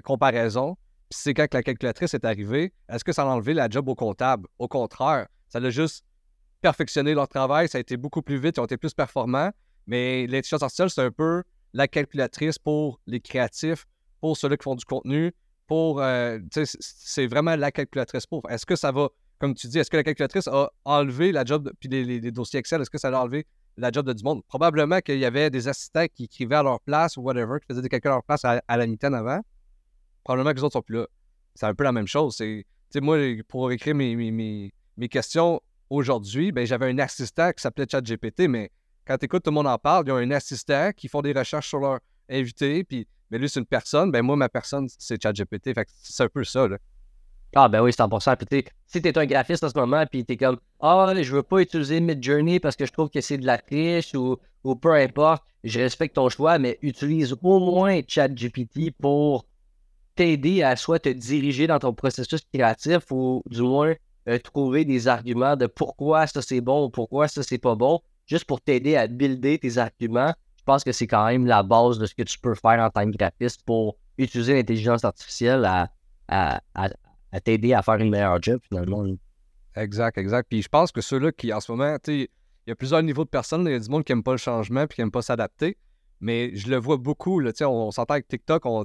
[0.04, 0.76] comparaison.
[1.08, 3.94] Puis c'est quand la calculatrice est arrivée, est-ce que ça a enlevé la job au
[3.94, 4.48] comptable?
[4.58, 6.04] Au contraire, ça l'a juste
[6.60, 9.50] perfectionné leur travail, ça a été beaucoup plus vite, ils ont été plus performants.
[9.86, 13.86] Mais l'intelligence artificielle, c'est un peu la calculatrice pour les créatifs,
[14.20, 15.32] pour ceux qui font du contenu,
[15.66, 16.00] pour.
[16.00, 16.38] Euh,
[16.80, 18.48] c'est vraiment la calculatrice pour.
[18.50, 19.08] Est-ce que ça va,
[19.38, 22.80] comme tu dis, est-ce que la calculatrice a enlevé la job, puis les, dossiers Excel,
[22.80, 24.42] est-ce que ça a enlevé la job de du monde?
[24.46, 27.82] Probablement qu'il y avait des assistants qui écrivaient à leur place ou whatever, qui faisaient
[27.82, 29.40] des calculs à leur place à, la mitaine avant.
[30.24, 31.06] Probablement que les autres sont plus là.
[31.54, 32.36] C'est un peu la même chose.
[32.36, 32.64] C'est,
[33.00, 34.72] moi, pour écrire mes
[35.10, 35.60] questions
[35.92, 38.70] aujourd'hui, ben, j'avais un assistant qui s'appelait ChatGPT, mais
[39.06, 40.04] quand tu écoutes, tout le monde en parle.
[40.06, 43.60] Ils ont un assistant qui font des recherches sur leur invité, puis mais lui, c'est
[43.60, 44.10] une personne.
[44.10, 45.72] Ben moi, ma personne, c'est ChatGPT.
[45.74, 46.76] Fait c'est un peu ça, là.
[47.54, 48.36] Ah, ben oui, 100%.
[48.36, 51.34] Puis si tu es un graphiste en ce moment, puis tu es comme, ah, je
[51.34, 54.74] veux pas utiliser Midjourney parce que je trouve que c'est de la triche ou, ou
[54.74, 59.46] peu importe, je respecte ton choix, mais utilise au moins ChatGPT pour
[60.14, 63.94] t'aider à soit te diriger dans ton processus créatif ou du moins
[64.28, 68.00] euh, trouver des arguments de pourquoi ça c'est bon ou pourquoi ça c'est pas bon
[68.26, 71.98] juste pour t'aider à builder tes arguments, je pense que c'est quand même la base
[71.98, 75.64] de ce que tu peux faire en tant que graphiste pour utiliser l'intelligence artificielle
[76.28, 76.60] à,
[77.44, 79.04] t'aider à faire une meilleure job finalement.
[79.74, 80.46] Exact, exact.
[80.48, 82.28] Puis je pense que ceux-là qui, en ce moment, tu
[82.66, 83.66] il y a plusieurs niveaux de personnes.
[83.66, 85.76] Il y a du monde qui n'aime pas le changement puis qui n'aime pas s'adapter.
[86.20, 87.40] Mais je le vois beaucoup.
[87.40, 88.64] Là, on, on s'entend avec TikTok.
[88.66, 88.84] On,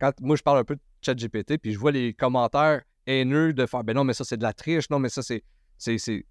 [0.00, 3.66] quand moi, je parle un peu de ChatGPT, puis je vois les commentaires haineux de
[3.66, 4.90] faire Ben non, mais ça, c'est de la triche.
[4.90, 5.44] Non, mais ça, c'est...
[5.78, 6.24] Tu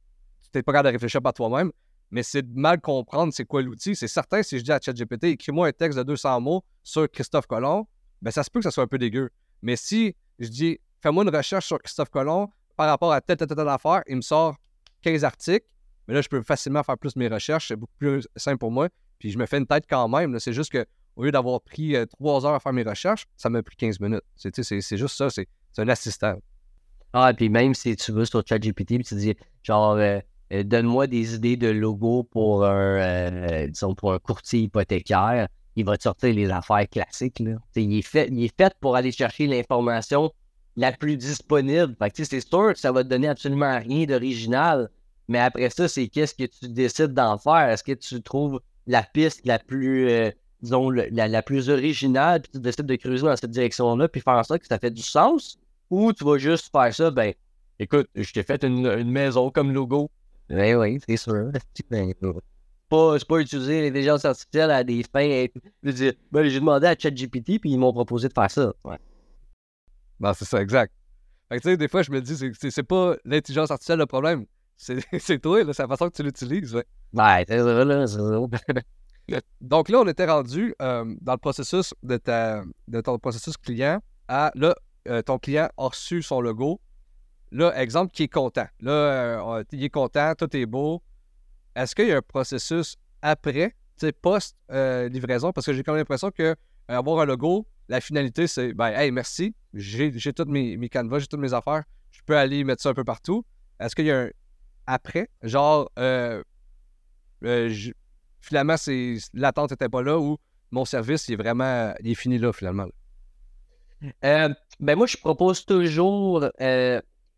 [0.53, 1.71] n'es pas capable de réfléchir par toi-même
[2.13, 3.95] mais c'est de mal comprendre c'est quoi l'outil.
[3.95, 7.47] C'est certain, si je dis à ChatGPT, écris-moi un texte de 200 mots sur Christophe
[7.47, 7.87] Colomb,
[8.21, 9.31] ben ça se peut que ça soit un peu dégueu.
[9.63, 13.47] Mais si je dis, fais-moi une recherche sur Christophe Colomb par rapport à telle, telle,
[13.47, 14.57] telle affaire, il me sort
[15.01, 15.65] 15 articles,
[16.07, 17.69] Mais là, je peux facilement faire plus mes recherches.
[17.69, 18.89] C'est beaucoup plus simple pour moi.
[19.17, 20.39] Puis je me fais une tête quand même.
[20.39, 23.49] C'est juste que au lieu d'avoir pris euh, trois heures à faire mes recherches, ça
[23.49, 24.23] m'a pris 15 minutes.
[24.35, 25.31] C'est juste ça.
[25.31, 25.47] C'est
[25.77, 26.35] un assistant.
[27.13, 30.19] Ah, et puis même si tu vas sur ChatGPT et tu dis, genre, euh,
[30.53, 35.97] euh, donne-moi des idées de logo pour un, disons, pour un courtier hypothécaire, il va
[35.97, 37.39] te sortir les affaires classiques.
[37.39, 37.55] Là.
[37.75, 40.31] Il est, fait, il est fait pour aller chercher l'information
[40.75, 41.95] la plus disponible.
[42.13, 44.89] c'est sûr que ça va te donner absolument rien d'original.
[45.27, 47.69] Mais après ça, c'est qu'est-ce que tu décides d'en faire?
[47.69, 52.59] Est-ce que tu trouves la piste la plus, euh, disons, la, plus originale, puis tu
[52.59, 55.57] décides de creuser dans cette direction-là, puis faire sorte que ça fait du sens?
[55.89, 57.33] Ou tu vas juste faire ça, ben,
[57.79, 60.09] écoute, je t'ai fait une, maison comme logo.
[60.49, 61.51] Ben oui, c'est sûr.
[61.89, 62.13] Ben,
[62.89, 65.45] pas, c'est pas utiliser l'intelligence artificielle à des fins.
[65.81, 68.73] Ben, j'ai demandé à ChatGPT, puis ils m'ont proposé de faire ça.
[68.83, 68.97] Ouais.
[70.19, 70.93] Ben, c'est ça, exact.
[71.49, 74.05] Fait que, tu sais, des fois, je me dis, c'est, c'est pas l'intelligence artificielle le
[74.05, 74.45] problème.
[74.77, 76.73] C'est, c'est toi, c'est la façon que tu l'utilises.
[76.75, 78.05] Ouais, ouais c'est là,
[79.61, 83.99] Donc là, on était rendu euh, dans le processus de, ta, de ton processus client
[84.27, 84.75] à là,
[85.07, 86.79] euh, ton client a reçu son logo.
[87.53, 88.67] Là, exemple, qui est content.
[88.81, 91.03] Là, euh, il est content, tout est beau.
[91.75, 93.75] Est-ce qu'il y a un processus après,
[94.21, 95.51] post-livraison?
[95.53, 96.55] Parce que j'ai quand même l'impression que
[96.87, 101.39] avoir un logo, la finalité, c'est ben, hey, merci, j'ai, tous mes, mes j'ai toutes
[101.39, 103.45] mes affaires, je peux aller mettre ça un peu partout.
[103.79, 104.29] Est-ce qu'il y a un
[104.87, 106.43] après, genre, euh,
[107.45, 107.73] euh,
[108.41, 108.75] finalement,
[109.33, 110.37] l'attente n'était pas là ou
[110.71, 112.87] mon service, il est vraiment, il est fini là, finalement?
[114.25, 116.45] Euh, ben moi, je propose toujours.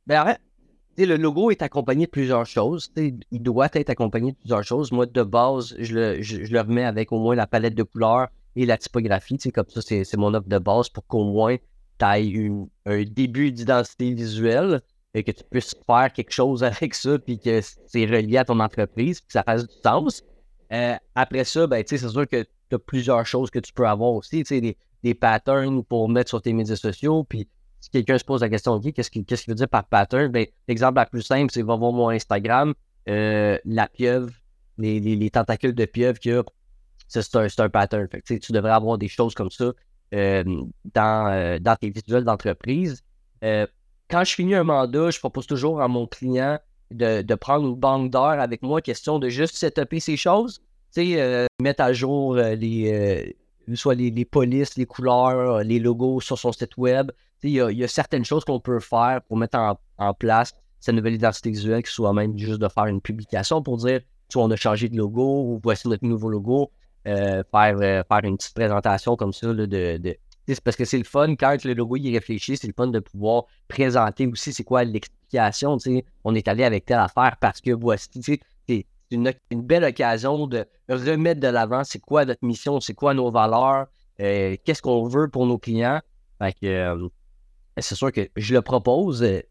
[0.08, 0.40] Ben arrête,
[0.98, 2.92] le logo est accompagné de plusieurs choses.
[2.96, 4.92] il doit être accompagné de plusieurs choses.
[4.92, 8.30] Moi, de base, je le, je, le remets avec au moins la palette de couleurs
[8.56, 9.38] et la typographie.
[9.54, 11.58] Comme ça, c'est mon offre de base pour qu'au moins
[11.98, 12.52] tu aies
[12.86, 14.82] un début d'identité visuelle
[15.14, 18.60] et que tu puisses faire quelque chose avec ça, puis que c'est relié à ton
[18.60, 20.24] entreprise, puis que ça fasse du sens.
[20.72, 24.14] Euh, après ça, ben, c'est sûr que tu as plusieurs choses que tu peux avoir
[24.14, 27.48] aussi, des, des patterns pour mettre sur tes médias sociaux, puis
[27.80, 30.32] si quelqu'un se pose la question, OK, qu'est-ce qu'il veut dire par pattern?
[30.32, 32.74] Ben, l'exemple la plus simple, c'est va voir mon Instagram,
[33.08, 34.32] euh, la pieuvre,
[34.78, 36.44] les, tentacules de pieuvre qu'il y a,
[37.08, 38.08] c'est un, pattern.
[38.26, 39.72] tu devrais avoir des choses comme ça
[40.14, 40.44] euh,
[40.94, 43.04] dans, euh, dans, tes visuels d'entreprise.
[43.42, 46.58] quand je finis un mandat, je propose toujours à mon client
[46.90, 50.62] de, prendre une banque d'heures avec moi, question de juste setuper ces choses.
[51.62, 53.36] mettre à jour les,
[53.76, 57.12] soit les, les, polices, les couleurs, les logos sur son site web,
[57.44, 59.58] il y, a certaines choses qu'on peut faire pour mettre
[59.98, 63.78] en, place cette nouvelle identité visuelle, qui soit même juste de faire une publication pour
[63.78, 66.72] dire soit on a changé de logo ou voici notre nouveau logo,
[67.08, 70.18] euh, faire, euh, faire une petite présentation comme ça de, de
[70.48, 73.00] c'est parce que c'est le fun quand le logo y réfléchit, c'est le fun de
[73.00, 75.78] pouvoir présenter aussi c'est quoi l'explication.
[76.24, 78.22] On est allé avec telle affaire parce que voici,
[78.68, 83.32] c'est une, belle occasion de remettre de l'avant c'est quoi notre mission, c'est quoi nos
[83.32, 83.88] valeurs,
[84.20, 86.02] euh, qu'est-ce qu'on veut pour nos clients.
[87.82, 89.24] C'est sûr que je le propose.
[89.24, 89.42] Euh,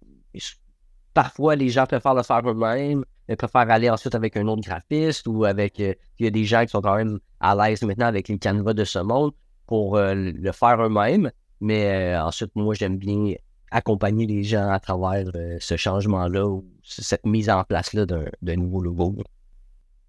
[1.13, 3.05] parfois, les gens préfèrent le faire eux-mêmes,
[3.39, 5.81] préfèrent aller ensuite avec un autre graphiste ou avec.
[5.81, 8.39] Euh, il y a des gens qui sont quand même à l'aise maintenant avec les
[8.39, 9.33] canevas de ce monde
[9.67, 11.31] pour euh, le faire eux-mêmes.
[11.61, 13.35] Mais ensuite, moi, j'aime bien
[13.71, 15.25] accompagner les gens à travers
[15.61, 19.17] ce changement-là ou cette mise en place-là d'un nouveau logo.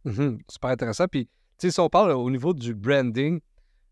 [0.03, 1.07] Mmh super intéressant.
[1.07, 3.39] Puis, si on parle au niveau du branding,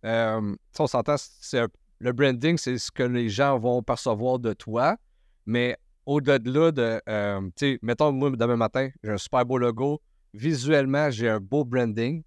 [0.04, 0.58] on
[0.88, 1.62] s'entend, c'est
[2.04, 4.98] le branding, c'est ce que les gens vont percevoir de toi.
[5.46, 6.38] Mais au-delà
[6.72, 10.02] de, euh, tu sais, mettons, moi, demain matin, j'ai un super beau logo.
[10.34, 12.22] Visuellement, j'ai un beau branding,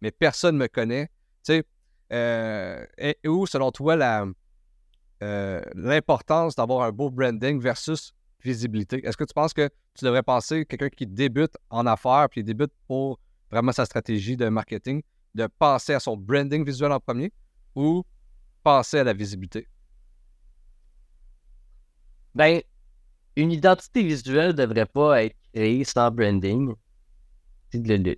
[0.00, 1.08] mais personne ne me connaît.
[1.44, 1.64] Tu sais,
[2.12, 2.86] euh,
[3.26, 3.96] où, selon toi,
[5.22, 8.12] euh, l'importance d'avoir un beau branding versus
[8.44, 9.04] visibilité?
[9.04, 12.70] Est-ce que tu penses que tu devrais penser, quelqu'un qui débute en affaires, puis débute
[12.86, 13.18] pour
[13.50, 15.02] vraiment sa stratégie de marketing,
[15.34, 17.32] de penser à son branding visuel en premier
[17.74, 18.04] ou
[18.68, 19.66] à la visibilité?
[22.34, 22.60] Ben,
[23.36, 26.74] une identité visuelle ne devrait pas être créée sans branding.
[27.70, 28.12] Tu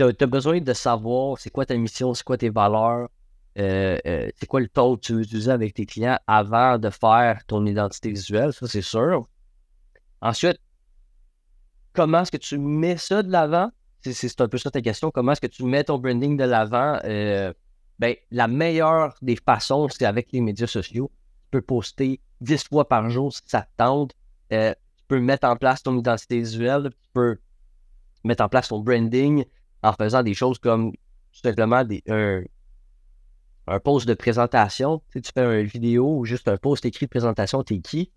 [0.00, 3.08] as, besoin de savoir c'est quoi ta mission, c'est quoi tes valeurs,
[3.58, 6.88] euh, euh, c'est quoi le ton que tu veux utiliser avec tes clients avant de
[6.88, 9.28] faire ton identité visuelle, ça c'est sûr.
[10.22, 10.58] Ensuite,
[11.92, 13.70] comment est-ce que tu mets ça de l'avant?
[14.02, 15.10] C'est un peu ça ta question.
[15.10, 16.98] Comment est-ce que tu mets ton branding de l'avant?
[17.04, 17.52] Euh,
[18.00, 21.10] ben, la meilleure des façons, c'est avec les médias sociaux.
[21.44, 24.14] Tu peux poster 10 fois par jour si ça te tente.
[24.52, 26.90] Euh, tu peux mettre en place ton identité visuelle.
[26.90, 27.38] Tu peux
[28.24, 29.44] mettre en place ton branding
[29.82, 32.42] en faisant des choses comme tout simplement un,
[33.84, 35.02] post de présentation.
[35.12, 38.10] Tu, tu fais une vidéo ou juste un post écrit de présentation, t'es qui?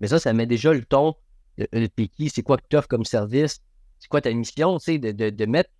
[0.00, 1.16] Mais ça, ça met déjà le ton
[1.56, 3.60] t'es qui, c'est quoi que tu offres comme service,
[3.98, 5.70] c'est quoi ta mission, tu sais, de, de, de, mettre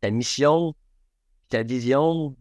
[0.00, 0.74] ta mission,
[1.48, 2.36] ta vision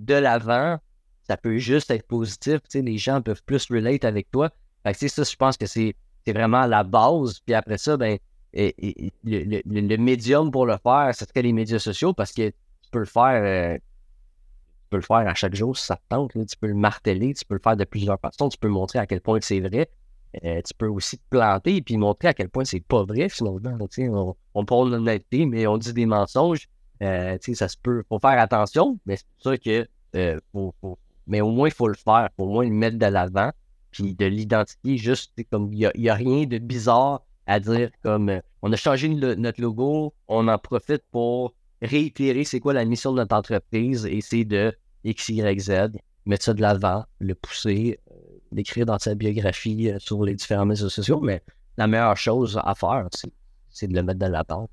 [0.00, 0.78] de l'avant,
[1.22, 4.50] ça peut juste être positif, les gens peuvent plus relate avec toi.
[4.84, 5.94] Fait ça, je pense que c'est
[6.26, 7.40] vraiment la base.
[7.40, 8.18] Puis après ça, ben,
[8.52, 12.90] et, le, le, médium pour le faire, ce serait les médias sociaux parce que tu
[12.90, 13.42] peux le faire.
[13.42, 16.32] Euh, tu peux le faire à chaque jour si ça te tente.
[16.32, 19.06] Tu peux le marteler, tu peux le faire de plusieurs façons, tu peux montrer à
[19.06, 19.88] quel point c'est vrai.
[20.44, 23.28] Euh, tu peux aussi te planter et puis montrer à quel point c'est pas vrai
[23.28, 23.88] finalement.
[23.98, 26.68] On, on parle d'honnêteté, mais on dit des mensonges.
[27.02, 28.02] Euh, ça se peut.
[28.08, 29.86] Faut faire attention, mais c'est pour ça que
[31.26, 32.28] mais au moins, il faut le faire.
[32.36, 33.52] Faut au moins le mettre de l'avant.
[33.92, 38.40] Puis de l'identifier, juste comme il n'y a, rien de bizarre à dire comme euh,
[38.62, 43.16] on a changé notre logo, on en profite pour réitérer c'est quoi la mission de
[43.16, 45.72] notre entreprise c'est de X, Y, Z,
[46.26, 48.14] mettre ça de l'avant, le pousser, euh,
[48.52, 51.20] l'écrire dans sa biographie euh, sur les différents réseaux sociaux.
[51.20, 51.42] Mais
[51.76, 53.08] la meilleure chose à faire,
[53.70, 54.68] c'est de le mettre de l'avant.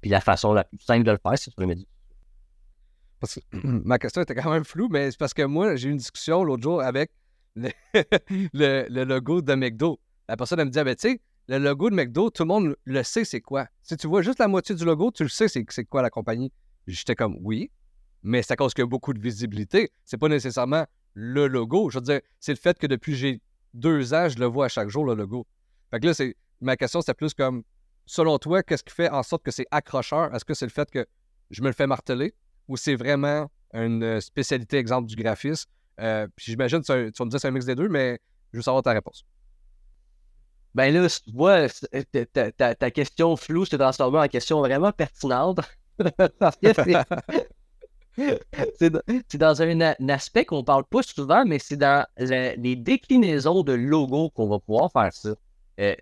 [0.00, 1.86] Puis la façon la plus simple de le faire, c'est sur les médias
[3.20, 3.40] parce que
[3.84, 6.44] ma question était quand même floue, mais c'est parce que moi, j'ai eu une discussion
[6.44, 7.10] l'autre jour avec
[7.56, 7.70] le,
[9.04, 9.98] logo de McDo.
[10.28, 12.76] La personne, me dit, ah, ben, tu sais, le logo de McDo, tout le monde
[12.84, 13.66] le sait c'est quoi.
[13.82, 16.52] Si tu vois juste la moitié du logo, tu le sais c'est quoi la compagnie.
[16.86, 17.70] J'étais comme, oui,
[18.22, 19.90] mais c'est à cause qu'il y a beaucoup de visibilité.
[20.04, 21.90] C'est pas nécessairement le logo.
[21.90, 23.40] Je veux dire, c'est le fait que depuis j'ai
[23.74, 25.46] deux ans, je le vois à chaque jour, le logo.
[25.90, 27.62] Fait que là, c'est, ma question, c'est plus comme,
[28.08, 30.34] selon toi, qu'est-ce qui fait en sorte que c'est accrocheur?
[30.34, 31.06] Est-ce que c'est le fait que
[31.50, 32.34] je me le fais marteler?
[32.68, 35.68] ou c'est vraiment une euh, spécialité, exemple, du graphisme?
[36.00, 38.20] Euh, puis j'imagine, tu vas me dire c'est un mix des deux, mais
[38.52, 39.24] je veux savoir ta réponse.
[40.74, 41.66] Ben là, tu vois,
[42.32, 45.60] ta, question floue s'est transformée en question vraiment pertinente.
[48.78, 54.30] C'est dans un, aspect qu'on parle pas souvent, mais c'est dans les déclinaisons de logo
[54.30, 55.36] qu'on va pouvoir faire ça.
[55.78, 55.94] Euh,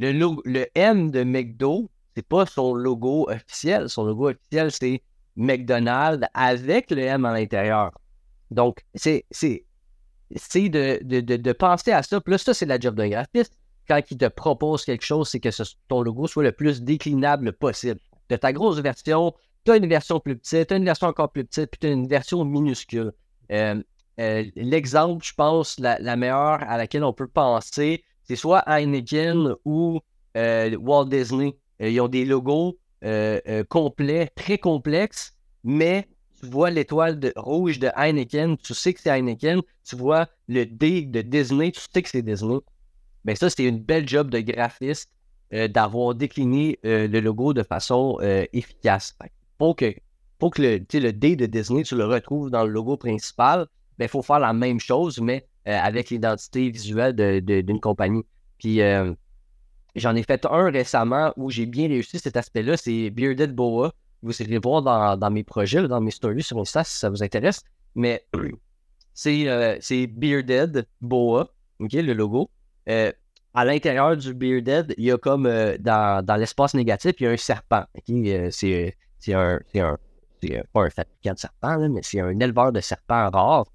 [0.00, 3.88] le, M de McDo, c'est pas son logo officiel.
[3.88, 5.02] Son logo officiel, c'est
[5.36, 7.92] McDonald's avec le M à l'intérieur.
[8.50, 9.24] Donc, c'est
[10.54, 12.20] de, de, de, penser à ça.
[12.20, 13.56] Puis là, ça, c'est la job d'un graphiste.
[13.88, 15.48] Quand il te propose quelque chose, c'est que
[15.88, 18.00] ton logo soit le plus déclinable possible.
[18.28, 19.34] De ta grosse version,
[19.64, 21.86] tu as une version plus petite, tu as une version encore plus petite, puis tu
[21.88, 23.12] as une version minuscule.
[23.50, 23.82] Euh,
[24.20, 29.98] euh, l'exemple, je pense, la, meilleure à laquelle on peut penser, c'est soit Heineken ou
[30.36, 31.56] euh, Walt Disney.
[31.80, 36.06] ils ont des logos euh, euh, complet, très complexe, mais
[36.38, 41.06] tu vois l'étoile rouge de Heineken, tu sais que c'est Heineken, tu vois le D
[41.06, 42.60] de Disney, tu sais que c'est Disney.
[43.24, 45.10] Mais ben, ça, c'est une belle job de graphiste
[45.52, 48.16] euh, d'avoir décliné le logo de façon
[48.52, 49.18] efficace.
[49.58, 49.92] Pour que,
[50.38, 53.94] pour que le, le D de Disney, tu le retrouves dans le logo principal, il
[53.98, 58.24] ben, faut faire la même chose, mais avec l'identité visuelle d'une de, compagnie.
[58.58, 58.80] Puis
[59.96, 63.92] J'en ai fait un récemment où j'ai bien réussi cet aspect-là, c'est Bearded Boa.
[64.22, 64.82] Vous irez voir
[65.16, 67.62] dans, mes projets, dans mes stories sur Insta si ça vous intéresse.
[67.94, 68.24] Mais
[69.26, 72.50] euh, c'est Bearded Boa, OK, le logo.
[72.88, 73.12] Euh,
[73.54, 77.30] à l'intérieur du Bearded, il y a comme euh, dans, l'espace négatif, il y a
[77.30, 77.84] un serpent.
[78.50, 78.94] c'est
[79.34, 79.98] un, un
[80.72, 83.66] pas un fabricant de serpent, mais c'est un éleveur de serpents rares.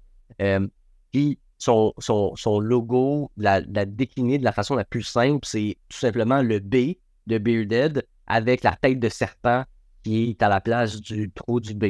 [1.12, 6.42] puis son, logo, la, la décliner de la façon la plus simple, c'est tout simplement
[6.42, 9.64] le B de Bearded avec la tête de serpent
[10.02, 11.86] qui est à la place du trou du B.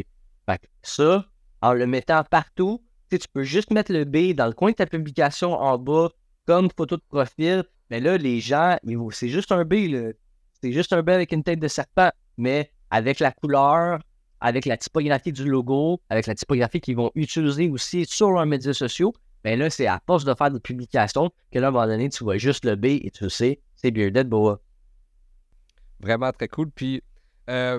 [0.49, 1.27] Fait ça,
[1.63, 4.87] en le mettant partout, tu peux juste mettre le B dans le coin de ta
[4.87, 6.09] publication en bas
[6.47, 7.65] comme photo de profil.
[7.91, 8.77] Mais là, les gens,
[9.11, 9.75] c'est juste un B.
[10.61, 12.11] C'est juste un B avec une tête de serpent.
[12.39, 14.01] Mais avec la couleur,
[14.41, 18.73] avec la typographie du logo, avec la typographie qu'ils vont utiliser aussi sur leurs médias
[18.73, 19.13] sociaux,
[19.47, 22.09] mais là, c'est à force de faire des publications que là, à un moment donné,
[22.09, 24.61] tu vois juste le B et tu sais, c'est Bearded Boa.
[26.01, 26.69] Vraiment très cool.
[26.73, 27.01] Puis,
[27.49, 27.79] euh,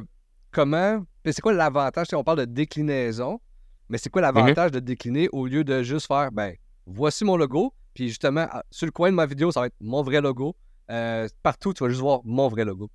[0.51, 1.03] comment.
[1.25, 3.41] C'est quoi l'avantage si on parle de déclinaison?
[3.89, 7.73] Mais c'est quoi l'avantage de décliner au lieu de juste faire, ben, voici mon logo,
[7.93, 10.56] puis justement, sur le coin de ma vidéo, ça va être mon vrai logo.
[10.89, 12.89] Euh, partout, tu vas juste voir mon vrai logo.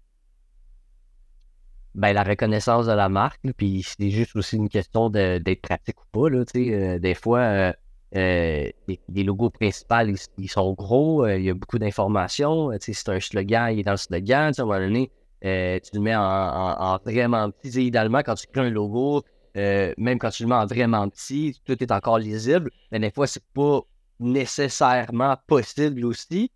[1.94, 6.06] Ben, la reconnaissance de la marque, puis c'est juste aussi une question d'être pratique ou
[6.10, 6.30] pas.
[6.30, 7.72] Là, euh, des fois, euh,
[8.12, 12.70] les, logos principaux, ils, sont gros, euh, il y a beaucoup d'informations.
[12.70, 14.52] Euh, c'est un slogan, il est dans le slogan.
[14.56, 15.10] À moment donné,
[15.40, 17.86] tu le mets en, vraiment petit.
[17.86, 19.22] idéalement, quand tu crées un logo,
[19.54, 22.70] même quand tu le mets en vraiment petit, tout est encore lisible.
[22.90, 23.80] Mais des fois, c'est pas
[24.20, 26.50] nécessairement possible aussi.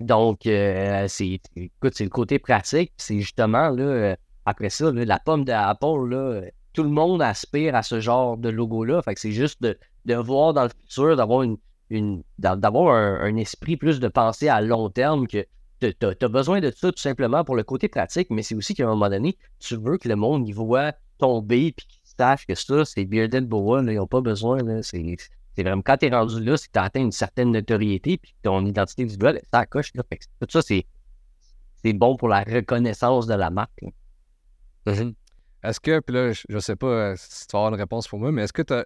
[0.00, 2.92] donc, c'est, écoute, c'est le côté pratique.
[2.98, 6.42] C'est justement, là, après ça, la pomme d'Apple, là,
[6.74, 9.00] tout le monde aspire à ce genre de logo-là.
[9.02, 11.56] Fait que c'est juste de, de voir dans le futur, d'avoir une,
[11.88, 15.46] une d'avoir un, esprit plus de pensée à long terme que
[15.80, 18.84] tu as, besoin de ça tout simplement pour le côté pratique, mais c'est aussi qu'à
[18.84, 22.54] un moment donné, tu veux que le monde y voit tomber puis qu'ils sachent que
[22.54, 24.58] ça, c'est Bearded Boa, ils n'ont pas besoin.
[24.82, 28.18] C'est vraiment quand tu es rendu là, c'est que tu as atteint une certaine notoriété
[28.18, 29.92] puis ton identité visuelle, ça coche.
[29.94, 30.02] Là,
[30.40, 33.84] tout ça, c'est bon pour la reconnaissance de la marque.
[35.64, 38.06] Est-ce que, puis là, je, ne sais pas euh, si tu vas avoir une réponse
[38.06, 38.84] pour moi, mais est-ce que tu as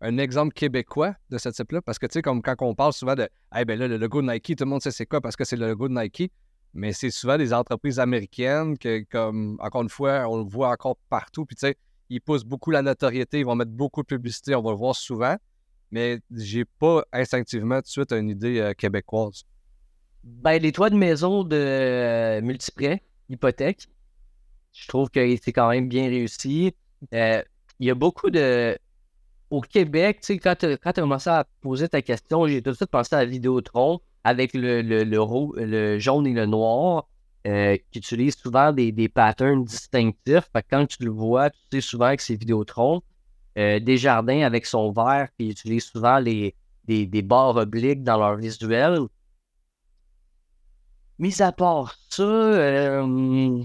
[0.00, 1.82] un, exemple québécois de ce type-là?
[1.82, 4.22] Parce que, tu sais, comme quand on parle souvent de, hey, ben là, le logo
[4.22, 6.30] de Nike, tout le monde sait c'est quoi parce que c'est le logo de Nike,
[6.74, 10.96] mais c'est souvent des entreprises américaines que, comme, encore une fois, on le voit encore
[11.08, 11.44] partout.
[11.44, 11.76] Puis, tu sais,
[12.08, 14.94] ils poussent beaucoup la notoriété, ils vont mettre beaucoup de publicité, on va le voir
[14.94, 15.34] souvent,
[15.90, 19.42] mais j'ai pas instinctivement tout de suite une idée euh, québécoise.
[20.22, 23.88] Ben, les toits de maison de euh, Multiprêt, hypothèque,
[24.76, 26.74] je trouve que c'est quand même bien réussi.
[27.14, 27.42] Euh,
[27.80, 28.78] il y a beaucoup de,
[29.50, 32.76] au Québec, tu sais, quand tu as commencé à poser ta question, j'ai tout de
[32.76, 37.08] suite pensé à la Vidéotron avec le, le, le, jaune et le noir,
[37.46, 40.50] euh, qui utilisent souvent des, des, patterns distinctifs.
[40.52, 43.02] Que quand tu le vois, tu sais souvent que c'est Vidéotron.
[43.56, 46.54] Euh, Desjardins avec son vert, qui utilise souvent les,
[46.84, 49.00] des, des barres obliques dans leur visuel.
[51.18, 52.22] Mis à part ça.
[52.22, 53.62] Euh,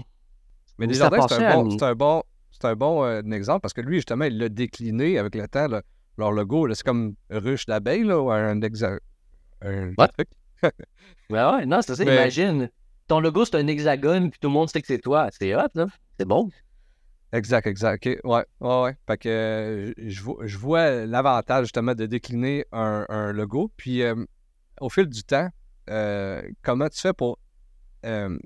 [0.78, 2.22] Mais Desjardins, c'est un, bon, un bon
[2.62, 5.66] c'est un bon euh, exemple parce que lui, justement, il l'a décliné avec le temps.
[6.16, 9.00] leur logo, c'est comme ruche d'abeille ou un hexagone.
[9.62, 9.92] Un...
[9.98, 10.10] What?
[11.30, 12.02] ben ouais, non, c'est ça.
[12.04, 12.70] Imagine,
[13.08, 15.28] ton logo, c'est un hexagone, puis tout le monde sait que c'est toi.
[15.32, 15.86] C'est hot, là.
[16.18, 16.50] C'est bon.
[17.32, 18.06] Exact, exact.
[18.06, 18.96] OK, ouais, ouais, ouais.
[19.06, 23.72] Fait que euh, je, je, vois l'avantage, justement, de décliner un, logo.
[23.76, 24.14] Puis, euh,
[24.80, 25.48] au fil du temps,
[26.62, 27.38] comment tu fais pour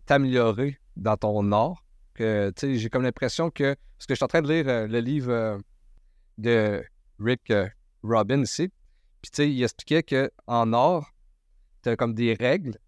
[0.07, 1.86] t'améliorer dans ton art?
[2.19, 3.75] J'ai comme l'impression que.
[3.99, 5.59] Parce que je suis en train de lire euh, le livre euh,
[6.39, 6.85] de
[7.19, 7.69] Rick euh,
[8.03, 8.69] Robin ici.
[9.23, 11.15] Puis, tu sais, il expliquait qu'en art,
[11.83, 12.79] tu as comme des règles.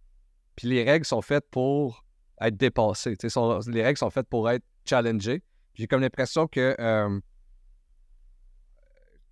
[0.54, 2.04] Puis les règles sont faites pour
[2.40, 3.16] être dépassées.
[3.68, 5.42] les règles sont faites pour être challengées.
[5.74, 6.74] J'ai comme l'impression que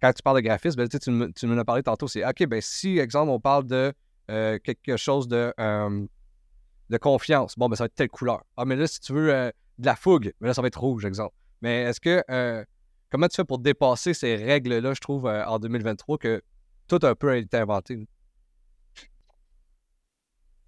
[0.01, 2.61] quand tu parles de graphisme, ben, tu, me, tu as parlé tantôt, c'est OK, ben
[2.61, 3.93] si, exemple, on parle de
[4.29, 8.45] quelque chose de, de confiance, bon, ben ça va être telle couleur.
[8.57, 10.33] Ah, mais là, si tu veux de la fougue.
[10.41, 11.35] Mais là, ça va être rouge, exemple.
[11.63, 12.23] Mais est-ce que.
[12.31, 12.65] Euh,
[13.11, 16.43] comment tu fais pour dépasser ces règles-là, je trouve, euh, en 2023, que
[16.89, 18.07] tout un peu a été inventé?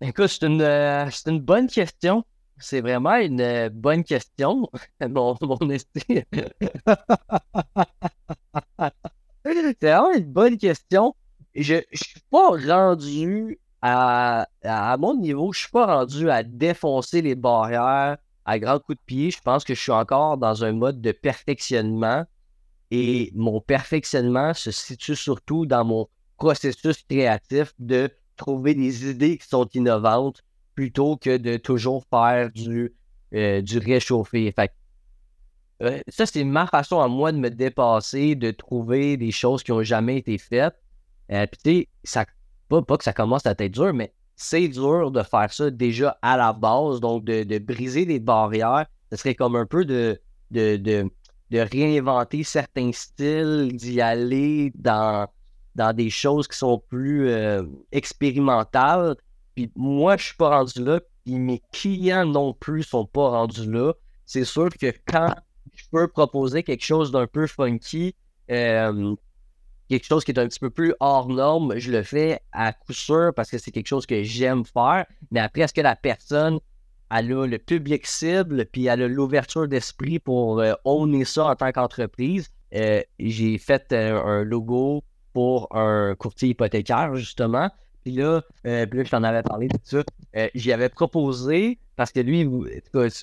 [0.00, 2.24] Écoute, c'est une, euh, une, bonne question.
[2.59, 4.68] C'est vraiment une bonne question.
[5.00, 5.59] mon, mon
[9.44, 11.16] c'est vraiment une bonne question.
[11.54, 17.22] Je ne suis pas rendu à, à, mon niveau, je suis pas rendu à défoncer
[17.22, 18.18] les barrières
[18.49, 21.12] à grands coups de pied, je pense que je suis encore dans un mode de
[21.12, 22.24] perfectionnement.
[22.90, 29.46] Et mon perfectionnement se situe surtout dans mon processus créatif de trouver des idées qui
[29.46, 30.42] sont innovantes
[30.74, 32.94] plutôt que de toujours faire du,
[33.34, 34.51] euh, du réchauffé.
[34.53, 34.72] Fait,
[35.82, 39.72] euh, ça, c'est ma façon à moi de me dépasser, de trouver des choses qui
[39.72, 40.80] n'ont jamais été faites.
[41.30, 42.24] Euh, Puis, tu sais,
[42.70, 46.36] pas que ça commence à être dur, mais c'est dur de faire ça déjà à
[46.36, 48.86] la base, donc de, briser des barrières.
[49.11, 50.20] Ce serait comme un peu de,
[50.53, 51.11] de,
[51.53, 55.26] réinventer certains styles, d'y aller dans,
[55.74, 59.16] dans des choses qui sont plus euh, expérimentales.
[59.57, 63.68] Puis moi, je suis pas rendu là, puis mes clients non plus sont pas rendus
[63.68, 63.93] là.
[64.24, 65.34] C'est sûr que quand
[65.74, 68.14] je peux proposer quelque chose d'un peu funky,
[68.53, 69.16] euh,
[69.89, 72.93] quelque chose qui est un petit peu plus hors norme, je le fais à coup
[72.93, 75.07] sûr parce que c'est quelque chose que j'aime faire.
[75.30, 76.59] Mais après, est-ce que la personne
[77.11, 81.57] elle a le public cible, puis elle a l'ouverture d'esprit pour euh, owner ça en
[81.57, 82.51] tant qu'entreprise?
[82.74, 87.70] Euh, j'ai fait euh, un logo pour un courtier hypothécaire, justement.
[88.05, 90.03] Puis là, puis là je t'en avais parlé de ça.
[90.55, 92.49] J'y avais proposé, parce que lui,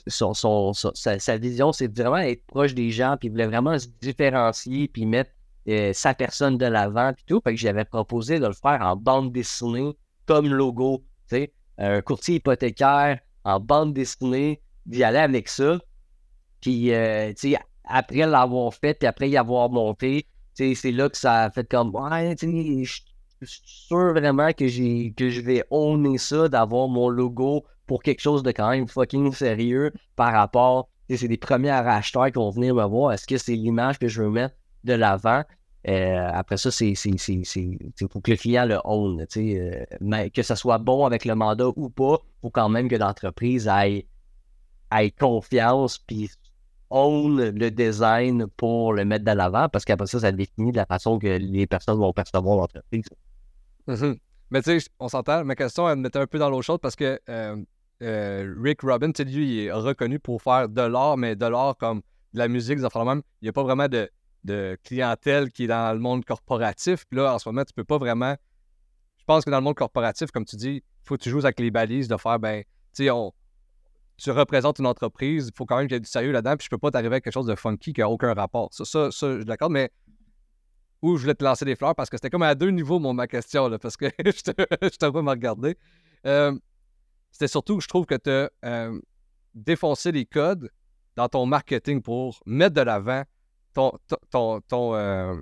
[0.08, 3.78] son, son, sa, sa, vision, c'est vraiment être proche des gens, puis il voulait vraiment
[3.80, 5.32] se différencier, puis mettre
[5.68, 7.42] euh, sa personne de l'avant et tout.
[7.44, 9.94] Fait que j'avais proposé de le faire en bande dessinée
[10.26, 11.04] comme logo.
[11.28, 15.80] sais Un courtier hypothécaire en bande dessinée, d'y aller avec ça.
[16.62, 17.32] Puis euh,
[17.86, 21.94] après l'avoir fait, puis après y avoir monté, c'est là que ça a fait comme
[21.94, 28.02] Ouais, je suis sûr vraiment que que je vais owner ça, d'avoir mon logo pour
[28.02, 30.90] quelque chose de quand même fucking sérieux par rapport.
[31.10, 33.12] C'est des premiers acheteurs qui vont venir me voir.
[33.14, 34.56] Est-ce que c'est l'image que je veux mettre?
[34.86, 35.44] De l'avant.
[35.88, 36.94] Euh, après ça, c'est
[38.10, 39.26] pour que le client le own.
[39.38, 42.88] Euh, mais que ce soit bon avec le mandat ou pas, il faut quand même
[42.88, 44.08] que l'entreprise ait,
[45.20, 46.30] confiance puis
[46.90, 51.20] own le design pour le mettre de l'avant parce qu'après ça, ça définit la façon
[51.20, 53.06] que les personnes vont percevoir l'entreprise.
[53.88, 54.18] Mm-hmm.
[54.52, 56.80] Mais tu sais, on s'entend, ma question, elle me mettait un peu dans l'eau chaude
[56.80, 57.20] parce que
[58.00, 62.02] Rick Rubin, lui, il est reconnu pour faire de l'art, mais de l'art comme
[62.34, 63.22] de la musique, même.
[63.42, 64.10] Il n'y a pas vraiment de,
[64.46, 67.06] de clientèle qui est dans le monde corporatif.
[67.10, 68.36] Puis là, en ce moment, tu peux pas vraiment.
[69.18, 71.40] Je pense que dans le monde corporatif, comme tu dis, il faut que tu joues
[71.40, 72.64] avec les balises de faire, ben,
[72.96, 73.10] tu
[74.18, 76.66] tu représentes une entreprise, il faut quand même qu'il y ait du sérieux là-dedans, puis
[76.66, 78.70] je peux pas t'arriver à quelque chose de funky qui n'a aucun rapport.
[78.72, 79.92] Ça, ça, ça je d'accord, mais
[81.02, 83.14] où je voulais te lancer des fleurs parce que c'était comme à deux niveaux, mon,
[83.14, 85.78] ma question, là, parce que je te vois me regarder.
[86.26, 86.58] Euh,
[87.32, 89.00] c'était surtout que je trouve que tu as euh,
[89.54, 90.70] défoncé les codes
[91.16, 93.24] dans ton marketing pour mettre de l'avant
[93.76, 93.92] ton,
[94.32, 95.36] ton, ton, euh,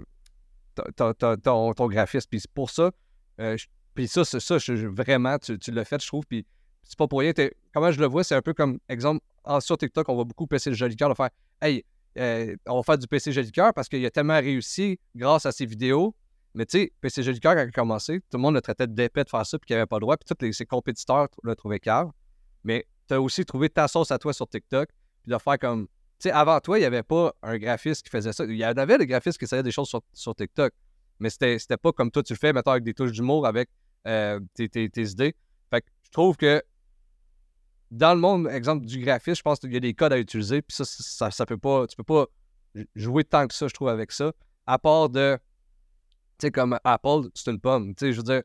[0.96, 1.90] ton, ton.
[2.30, 2.92] Puis pour ça,
[3.40, 3.56] euh,
[3.96, 4.58] puis ça, c'est ça,
[4.90, 6.26] vraiment, tu, tu l'as fait, je trouve.
[6.26, 6.46] Puis
[6.84, 7.32] c'est pas pour rien.
[7.74, 9.24] Comment je le vois, c'est un peu comme, exemple,
[9.62, 11.30] sur TikTok, on va beaucoup PC le joli cœur, de faire
[11.62, 11.86] Hey,
[12.18, 15.52] euh, on va faire du PC joli cœur parce qu'il a tellement réussi grâce à
[15.52, 16.16] ses vidéos.
[16.56, 18.88] Mais tu sais, PC joli cœur, quand il a commencé, tout le monde le traitait
[18.88, 20.18] d'épais de faire ça, puis qu'il avait pas le droit.
[20.18, 22.12] Puis tous ses compétiteurs le trouvaient cave.
[22.64, 24.90] Mais tu as aussi trouvé ta sauce à toi sur TikTok,
[25.24, 25.88] puis de faire comme
[26.32, 28.46] avant toi, il n'y avait pas un graphiste qui faisait ça.
[28.46, 30.74] Il y avait des graphistes qui essayaient des choses sur, TikTok,
[31.20, 33.70] mais c'était pas comme toi tu le fais, maintenant avec des touches d'humour, avec
[34.08, 35.36] euh, tes, idées.
[35.70, 36.62] Fait que je trouve que
[37.92, 40.62] dans le monde, exemple, du graphisme, je pense qu'il y a des codes à utiliser,
[40.62, 42.26] puis ça, ça, ça, peut pas, tu peux pas
[42.96, 44.34] jouer tant que ça, je trouve, avec ça,
[44.66, 45.38] à part de,
[46.40, 48.42] tu sais, comme Apple, c'est une pomme, tu sais, je veux dire,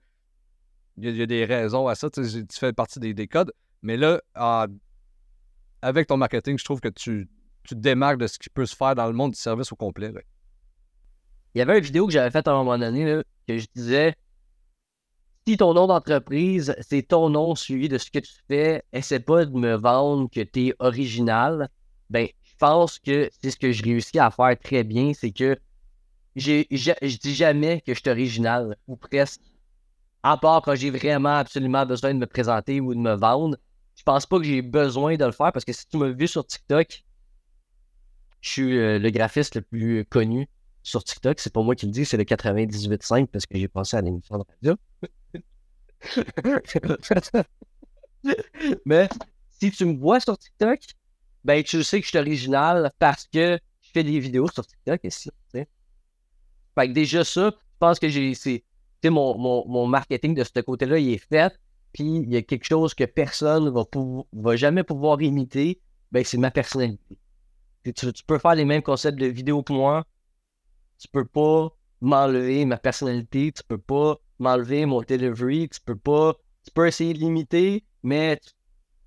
[0.98, 3.52] il y, a des raisons à ça, tu fais partie des, des codes,
[3.82, 4.20] mais là,
[5.80, 7.28] avec ton marketing, je trouve que tu,
[7.68, 9.76] tu te démarques de ce qui peut se faire dans le monde du service au
[9.76, 10.12] complet.
[11.54, 14.14] Il y avait une vidéo que j'avais faite à un moment donné que je disais
[15.46, 19.46] si ton nom d'entreprise, c'est ton nom suivi de ce que tu fais, essaie pas
[19.46, 21.68] de me vendre que tu es original.
[22.10, 25.58] Ben, je pense que c'est ce que je réussis à faire très bien, c'est que
[26.36, 29.40] je dis jamais que je suis original, ou presque.
[30.22, 33.56] À part quand j'ai vraiment absolument besoin de me présenter ou de me vendre.
[33.94, 36.28] Je pense pas que j'ai besoin de le faire parce que si tu m'as vu
[36.28, 37.04] sur TikTok,
[38.40, 40.48] je suis euh, le graphiste le plus connu
[40.82, 41.40] sur TikTok.
[41.40, 44.38] C'est pas moi qui le dis, c'est le 98.5 parce que j'ai pensé à l'émission
[44.38, 44.76] de radio.
[48.84, 49.08] Mais
[49.50, 50.80] si tu me vois sur TikTok,
[51.44, 55.00] ben tu sais que je suis original parce que je fais des vidéos sur TikTok
[55.04, 55.30] ici.
[55.52, 55.66] Fait
[56.86, 61.58] que déjà ça, je pense que mon marketing de ce côté-là, il est fait.
[61.92, 63.84] Puis il y a quelque chose que personne va,
[64.32, 65.80] va jamais pouvoir imiter,
[66.12, 67.18] ben c'est ma personnalité.
[67.92, 70.04] Tu, peux faire les mêmes concepts de vidéo que moi.
[70.98, 71.68] Tu peux pas
[72.00, 73.52] m'enlever ma personnalité.
[73.52, 75.68] Tu peux pas m'enlever mon delivery.
[75.68, 76.34] Tu peux pas.
[76.64, 78.40] Tu peux essayer de limiter, mais,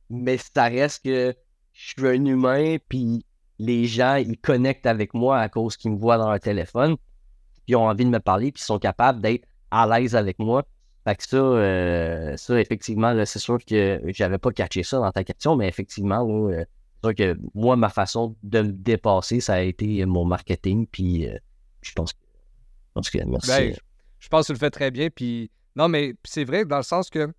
[0.10, 1.36] mais ça reste que
[1.74, 3.26] je suis un humain, puis
[3.60, 7.64] les gens, ils connectent avec moi à cause qu'ils me voient dans leur téléphone, puis
[7.70, 10.64] ils ont envie de me parler, puis ils sont capables d'être à l'aise avec moi.
[11.04, 15.24] Fait que ça, euh, ça effectivement, c'est sûr que j'avais pas catché ça dans ta
[15.24, 16.66] question, mais effectivement, là,
[17.04, 20.88] c'est que moi, ma façon de me dépasser, ça a été mon marketing.
[20.88, 21.38] Puis euh,
[21.82, 23.24] je pense que.
[23.26, 23.48] merci.
[23.50, 23.76] Ben,
[24.20, 25.10] je pense que tu le fais très bien.
[25.10, 27.26] Puis non, mais c'est vrai dans le sens que.
[27.28, 27.34] Tu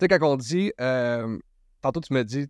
[0.00, 0.72] sais, quand on dit.
[0.80, 1.38] Euh,
[1.82, 2.46] tantôt, tu me dis.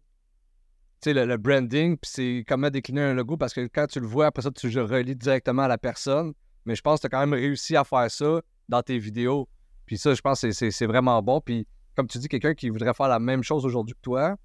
[1.03, 4.07] Tu sais, le, branding, puis c'est comment décliner un logo parce que quand tu le
[4.07, 6.35] vois, après ça, tu le relis directement à la personne.
[6.67, 9.49] Mais je pense que tu as quand même réussi à faire ça dans tes vidéos.
[9.87, 11.41] Puis ça, je pense que c'est vraiment bon.
[11.41, 11.67] Puis
[11.97, 14.37] comme tu dis, quelqu'un qui voudrait faire la même chose aujourd'hui que toi,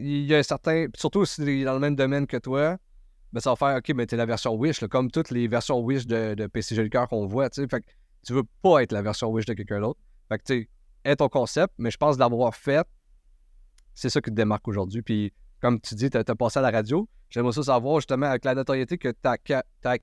[0.00, 0.86] il y a un certain.
[0.96, 2.76] Surtout si est dans le même domaine que toi,
[3.32, 6.06] ben ça va faire OK, mais t'es la version Wish, comme toutes les versions Wish
[6.06, 7.48] de, de PC Joli qu'on voit.
[7.50, 7.86] Fait que
[8.26, 10.00] tu veux pas être la version Wish de quelqu'un d'autre.
[10.28, 10.68] Fait que tu
[11.04, 12.86] sais, ton concept, mais je pense l'avoir fait,
[13.94, 15.02] c'est ça qui te démarque aujourd'hui.
[15.02, 17.08] Puis comme tu dis, tu as, passé à la radio.
[17.28, 19.98] J'aimerais ça savoir justement avec la notoriété que tu as,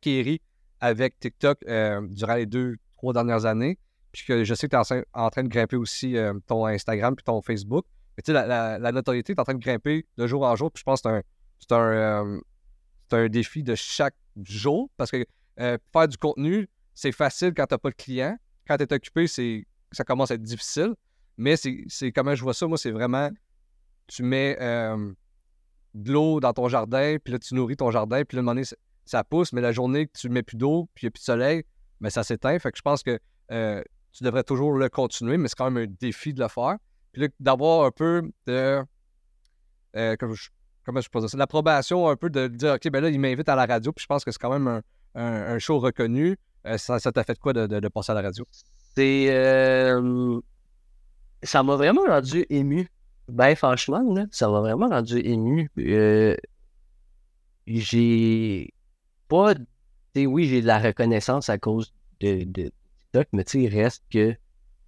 [0.80, 3.78] avec TikTok euh, durant les deux, trois dernières années.
[4.12, 7.16] Puis que je sais que tu es en, train de grimper aussi euh, ton Instagram
[7.16, 7.86] puis ton Facebook.
[8.24, 10.72] Tu sais, la, notoriété est en train de grimper de jour en jour.
[10.72, 11.22] Puis je pense que
[11.60, 12.40] c'est un, un, euh,
[13.12, 15.26] un, défi de chaque jour parce que
[15.60, 18.38] euh, faire du contenu, c'est facile quand tu n'as pas de client.
[18.68, 20.96] Quand tu es occupé, ça commence à être difficile.
[21.38, 23.30] Mais c'est comment je vois ça, moi, c'est vraiment
[24.08, 25.14] tu mets euh,
[25.94, 28.56] de l'eau dans ton jardin, puis là, tu nourris ton jardin, puis là, un moment
[28.56, 28.66] donné,
[29.06, 31.20] ça pousse, mais la journée que tu mets plus d'eau, puis il n'y a plus
[31.20, 31.64] de soleil,
[32.00, 32.58] mais ça s'éteint.
[32.58, 33.20] Fait que je pense que
[34.14, 36.78] tu devrais toujours le continuer, mais c'est quand même un défi de le faire
[37.40, 38.84] d'avoir un peu de.
[39.96, 40.34] Euh, comment
[41.02, 41.38] je dire ça?
[41.38, 44.08] L'approbation un peu de dire, OK, ben là, il m'invite à la radio, puis je
[44.08, 44.82] pense que c'est quand même
[45.16, 46.38] un, show reconnu.
[46.66, 48.46] Euh, ça, t'a fait quoi de, passer à la radio?
[48.96, 49.28] C'est.
[49.30, 50.40] Euh,
[51.44, 52.88] ça m'a vraiment rendu ému.
[53.30, 55.70] Ben, franchement, là, ça m'a vraiment rendu ému.
[57.68, 58.74] j'ai
[59.28, 59.54] pas.
[60.16, 62.72] Oui, j'ai de la reconnaissance à cause de, de
[63.12, 64.36] TikTok, mais tu sais, il reste que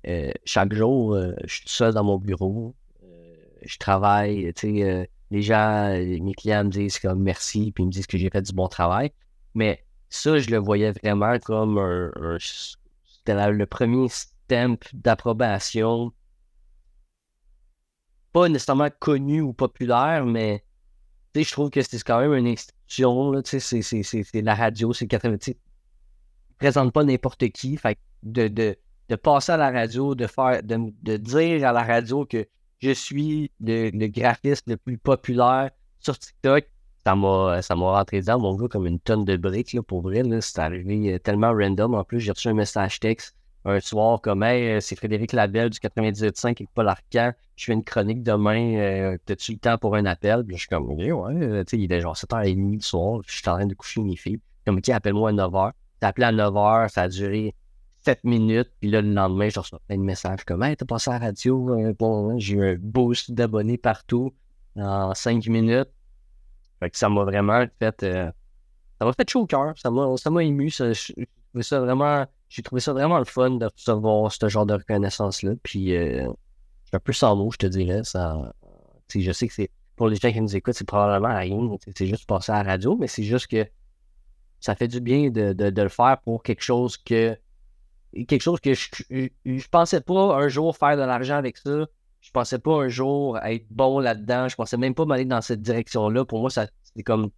[0.07, 2.75] euh, chaque jour, euh, je suis seul dans mon bureau.
[3.63, 7.91] je travaille, tu sais, les gens, mes clients me disent comme merci, puis ils me
[7.91, 9.11] disent que j'ai fait du bon travail.
[9.53, 16.13] Mais ça, je le voyais vraiment comme un, c'était le premier stamp d'approbation.
[18.31, 20.63] Pas nécessairement connu ou populaire, mais
[21.35, 23.41] je trouve que c'est quand même une institution.
[23.43, 25.37] C'est la radio, c'est 80.
[25.47, 25.53] ne
[26.57, 27.77] présente pas n'importe qui.
[27.77, 28.77] Fait de, de,
[29.09, 32.45] de, passer à la radio, de faire de, de, dire à la radio que
[32.79, 36.65] je suis le, le graphiste le plus populaire sur TikTok,
[37.03, 40.23] ça m'a, rentré dans mon gars comme une tonne de briques, pour vrai.
[40.41, 41.95] c'est arrivé euh, tellement random.
[41.95, 43.35] En plus, j'ai reçu un message texte
[43.65, 47.31] un soir comme Hey, euh, c'est Frédéric Labelle du 98.5 avec Paul Arcand.
[47.55, 48.75] Je fais une chronique demain.
[48.77, 50.43] Euh, T'as-tu le temps pour un appel?
[50.45, 51.65] Puis je suis comme ouais, ouais.
[51.65, 53.21] Tu sais, il est genre 7h30 du soir.
[53.25, 54.39] Je suis en train de coucher mes filles.
[54.65, 55.71] Comme OK, appelle-moi à 9h.
[55.99, 57.53] T'as appelé à 9h, ça a duré
[58.01, 58.71] 7 minutes.
[58.79, 61.25] Puis là, le lendemain, je reçois plein de messages comme Hey, t'as passé à la
[61.27, 61.93] radio.
[61.97, 64.33] bon, j'ai eu un boost d'abonnés partout
[64.75, 65.89] en 5 minutes.
[66.79, 68.03] Fait que ça m'a vraiment fait.
[68.03, 68.31] Euh,
[68.99, 69.73] ça m'a fait chaud au cœur.
[69.77, 70.69] Ça m'a ému.
[70.69, 70.91] Ça,
[71.61, 72.25] ça vraiment.
[72.47, 75.51] J'ai trouvé ça vraiment le fun de recevoir ce genre de reconnaissance-là.
[75.61, 78.03] Puis euh, je suis un peu sans mots, je te dirais.
[78.03, 78.53] Ça,
[79.13, 79.71] je sais que c'est.
[79.95, 81.59] Pour les gens qui nous écoutent, c'est probablement rien.
[81.95, 83.67] C'est juste passer à la radio, mais c'est juste que
[84.61, 87.37] ça fait du bien de, de, le faire pour quelque chose que.
[88.13, 91.85] Quelque chose que je, je, pensais pas un jour faire de l'argent avec ça.
[92.21, 94.47] Je pensais pas un jour être bon là-dedans.
[94.47, 96.25] Je pensais même pas m'aller dans cette direction-là.
[96.25, 97.29] Pour moi, c'est comme.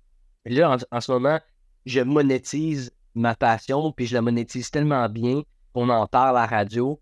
[0.46, 1.40] Là, en, ce moment,
[1.86, 5.44] je monétise ma passion, puis je la monétise tellement bien
[5.74, 7.00] qu'on en parle à la radio.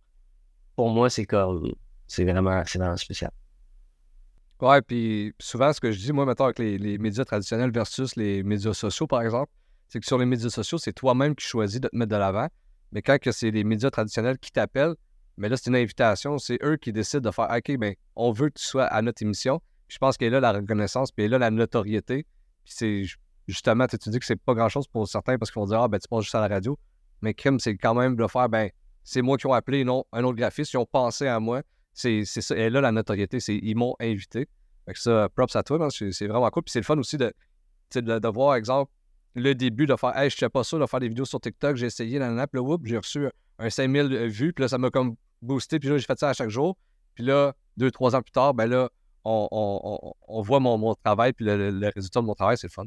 [0.76, 1.72] Pour moi, c'est comme.
[2.08, 3.32] C'est vraiment, vraiment spécial.
[4.62, 8.44] Ouais, puis souvent, ce que je dis, moi, maintenant, avec les, médias traditionnels versus les
[8.44, 9.52] médias sociaux, par exemple,
[9.88, 12.48] c'est que sur les médias sociaux, c'est toi-même qui choisis de te mettre de l'avant.
[12.92, 14.96] Mais quand c'est les médias traditionnels qui t'appellent,
[15.38, 16.38] mais là, c'est une invitation.
[16.38, 19.24] C'est eux qui décident de faire OK, ben, on veut que tu sois à notre
[19.24, 19.62] émission.
[19.88, 22.26] je pense qu'il y a là la reconnaissance, puis il y a là la notoriété.
[22.66, 23.04] Puis c'est
[23.48, 25.98] justement, tu dis que c'est pas grand-chose pour certains parce qu'ils vont dire Ah, ben,
[25.98, 26.78] tu passes juste à la radio.
[27.22, 28.70] Mais crime, c'est quand même de faire ben,
[29.04, 31.62] c'est moi qui ont appelé, non, un autre graphiste, ils ont pensé à moi.
[31.94, 32.56] C'est ça.
[32.56, 34.48] Et là, la notoriété, c'est ils m'ont invité.
[34.86, 36.64] Fait que ça, props à toi, c'est vraiment cool.
[36.64, 37.34] Puis c'est le fun aussi de,
[37.94, 38.92] de voir, exemple,
[39.40, 41.76] le début de faire Hey, je sais pas ça, de faire des vidéos sur TikTok,
[41.76, 43.28] j'ai essayé, nanana, puis là, j'ai reçu
[43.58, 45.80] un 5000 vues, puis là, ça m'a comme boosté.
[45.80, 46.78] Puis là, j'ai fait ça à chaque jour.
[47.16, 48.90] Puis là, deux, trois ans plus tard, ben là,
[49.26, 52.86] on, voit mon, travail, puis le, résultat de mon travail, c'est le fun.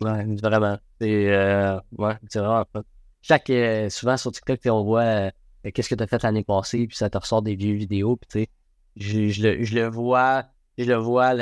[0.00, 0.78] Ouais, vraiment.
[1.00, 2.82] C'est euh, ouais, vraiment fun.
[3.22, 5.30] Chaque, euh, souvent sur TikTok, on voit euh,
[5.72, 8.28] qu'est-ce que tu as fait l'année passée, puis ça te ressort des vieux vidéos, puis
[8.28, 8.48] tu sais,
[8.96, 9.28] je,
[9.64, 10.44] je, le, vois,
[10.78, 11.34] je le vois,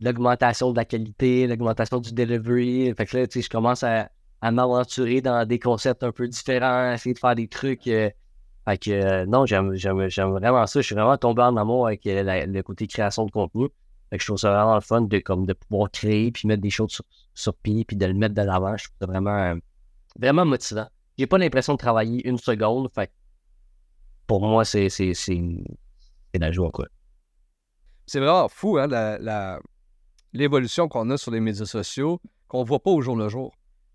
[0.00, 2.92] l'augmentation de la qualité, l'augmentation du delivery.
[2.96, 6.28] Fait que là, tu sais, je commence à, à m'aventurer dans des concepts un peu
[6.28, 7.88] différents, essayer de faire des trucs
[8.68, 10.80] fait que euh, non, j'aime, vraiment ça.
[10.80, 13.68] Je suis vraiment tombé en amour avec euh, le côté création de contenu.
[14.10, 16.62] Fait que je trouve ça vraiment le fun de, comme, de pouvoir créer puis mettre
[16.62, 17.00] des choses
[17.34, 18.76] sur, pied puis de le mettre de l'avant.
[18.76, 19.54] Je trouve ça vraiment, euh,
[20.18, 20.88] vraiment motivant.
[21.16, 22.88] J'ai pas l'impression de travailler une seconde.
[22.94, 23.10] Fait
[24.26, 25.40] pour moi, c'est, c'est, c'est,
[26.34, 26.86] la joie, quoi.
[28.06, 29.58] C'est vraiment fou, hein, la,
[30.32, 33.54] l'évolution qu'on a sur les médias sociaux qu'on voit pas au jour le jour.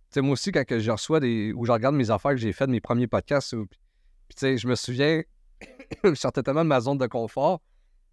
[0.09, 1.51] sais, moi aussi, quand je reçois des.
[1.53, 3.55] ou je regarde mes affaires que j'ai faites, mes premiers podcasts,
[4.41, 5.23] je me souviens,
[6.03, 7.61] je sortais tellement de ma zone de confort.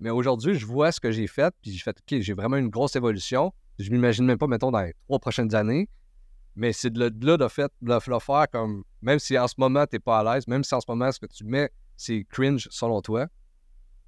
[0.01, 2.71] Mais aujourd'hui, je vois ce que j'ai fait, puis j'ai fait, OK, j'ai vraiment une
[2.71, 3.53] grosse évolution.
[3.79, 5.89] Je m'imagine même pas, mettons, dans les trois prochaines années.
[6.57, 9.87] Mais c'est de là, de, fait, de le faire comme, même si en ce moment,
[9.87, 12.27] tu n'es pas à l'aise, même si en ce moment, ce que tu mets, c'est
[12.29, 13.29] cringe selon toi.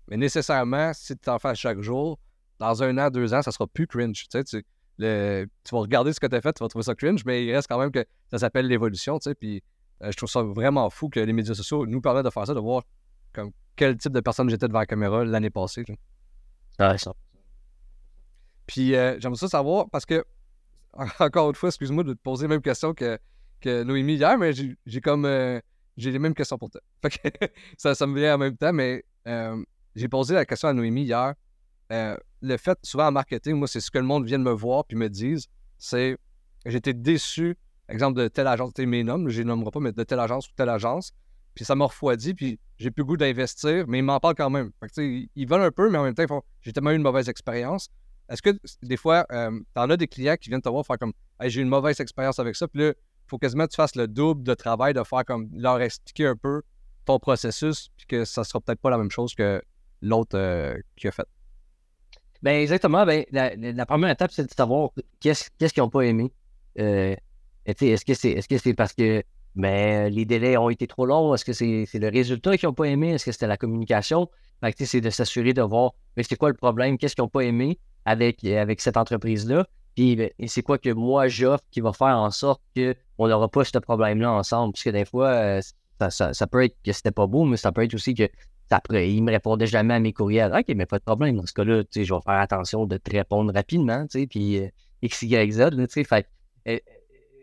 [0.09, 2.19] Mais nécessairement, si tu en fais chaque jour,
[2.65, 4.23] dans un an, deux ans, ça sera plus cringe.
[4.23, 4.65] Tu, sais, tu,
[4.99, 7.45] le, tu vas regarder ce que tu as fait, tu vas trouver ça cringe, mais
[7.45, 9.19] il reste quand même que ça s'appelle l'évolution.
[9.19, 9.63] Tu sais, puis
[10.03, 12.55] euh, je trouve ça vraiment fou que les médias sociaux nous permettent de faire ça,
[12.55, 12.83] de voir
[13.33, 15.85] comme, quel type de personne j'étais devant la caméra l'année passée.
[16.79, 17.13] Ouais, ça.
[18.67, 20.25] Puis euh, j'aimerais ça savoir, parce que,
[21.19, 23.19] encore une fois, excuse-moi de te poser la même question que,
[23.61, 25.25] que Noémie hier, mais j'ai comme.
[25.25, 25.61] Euh,
[25.97, 26.81] j'ai les mêmes questions pour toi.
[27.79, 29.05] ça, ça me vient en même temps, mais
[29.95, 31.35] j'ai posé la question à Noémie hier.
[31.91, 34.85] Le fait, souvent en marketing, moi, c'est ce que le monde vient de me voir
[34.85, 35.47] puis me dise,
[35.79, 36.17] c'est
[36.67, 37.57] j'étais déçu
[37.89, 40.53] exemple de telle agence, mes noms, je les nommerai pas, mais de telle agence ou
[40.57, 41.13] telle agence.
[41.55, 44.73] Puis ça m'a refroidi, puis j'ai plus goût d'investir, mais ils m'en parlent quand même.
[44.81, 47.89] Fait ils veulent un peu, mais en même temps, j'ai tellement eu une mauvaise expérience.
[48.29, 48.51] Est-ce que
[48.83, 51.13] des fois, euh, tu en as des clients qui viennent te voir faire comme
[51.43, 53.95] j'ai eu une mauvaise expérience avec ça, puis là, il faut quasiment que tu fasses
[53.97, 56.63] le double de travail, de faire comme leur expliquer un peu
[57.05, 59.63] ton processus, puis que ça sera peut-être pas la même chose que
[60.01, 61.27] l'autre euh, qui a fait.
[62.45, 63.07] Ben exactement.
[63.07, 66.31] Ben, la, première étape, c'est de savoir qu'est-ce qu'ils n'ont pas aimé.
[66.79, 67.17] Euh,
[67.65, 69.23] est-ce que c'est est-ce que c'est parce que
[69.55, 71.35] mais les délais ont été trop longs?
[71.35, 73.15] Est-ce que c'est le résultat qu'ils n'ont pas aimé?
[73.15, 74.29] Est-ce que c'était la communication?
[74.79, 76.99] c'est de s'assurer de voir, mais c'est quoi le problème?
[76.99, 79.67] Qu'est-ce qu'ils n'ont pas aimé avec, avec cette entreprise-là?
[79.95, 83.65] Puis, ben, c'est quoi que moi, j'offre qui va faire en sorte qu'on n'aura pas
[83.65, 84.73] ce problème-là ensemble?
[84.73, 85.61] Parce que des fois, euh,
[86.11, 88.29] ça, peut être que c'était pas beau, mais ça peut être aussi que
[88.71, 90.53] ça, il me répondait jamais à mes courriels.
[90.55, 91.37] OK, mais pas de problème.
[91.37, 94.69] Dans ce cas-là, je vais faire attention de te répondre rapidement, puis euh,
[95.03, 95.59] Y, Z.
[95.59, 96.29] Là, fait,
[96.69, 96.79] euh,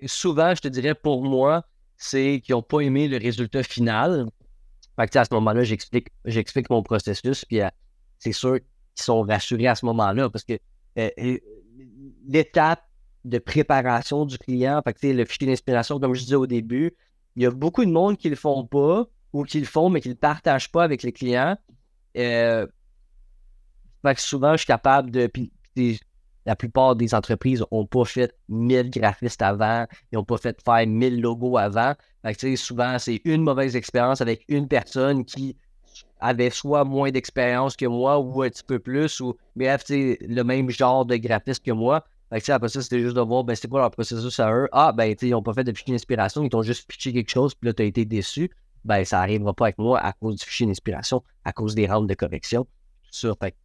[0.05, 1.63] souvent, je te dirais, pour moi,
[1.97, 4.27] c'est qu'ils n'ont pas aimé le résultat final.
[4.99, 7.59] Fait à ce moment-là, j'explique, j'explique mon processus, puis
[8.19, 10.53] c'est sûr qu'ils sont rassurés à ce moment-là parce que
[12.27, 12.83] l'étape
[13.25, 16.95] de préparation du client, fait le fichier d'inspiration, comme je disais au début,
[17.35, 20.01] il y a beaucoup de monde qui le font pas ou qui le font, mais
[20.01, 21.57] qui ne partagent pas avec les clients.
[22.17, 22.67] Euh,
[24.03, 25.29] fait que souvent, je suis capable de.
[26.45, 30.85] la plupart des entreprises n'ont pas fait 1000 graphistes avant, ils n'ont pas fait faire
[30.85, 31.93] 1000 logos avant.
[32.23, 35.55] Fait que, souvent, c'est une mauvaise expérience avec une personne qui
[36.19, 40.69] avait soit moins d'expérience que moi ou un petit peu plus, ou bref, le même
[40.69, 42.05] genre de graphiste que moi.
[42.31, 44.69] Fait après ça, c'était juste de voir, ben, c'était quoi leur processus à eux?
[44.71, 47.53] Ah, ben, ils n'ont pas fait de fichier d'inspiration, ils t'ont juste pitché quelque chose,
[47.53, 48.49] puis là, tu as été déçu.
[48.83, 52.07] Ben, ça n'arrivera pas avec moi à cause du fichier d'inspiration, à cause des rampes
[52.07, 52.67] de correction.
[53.11, 53.33] Ça.
[53.41, 53.55] Fait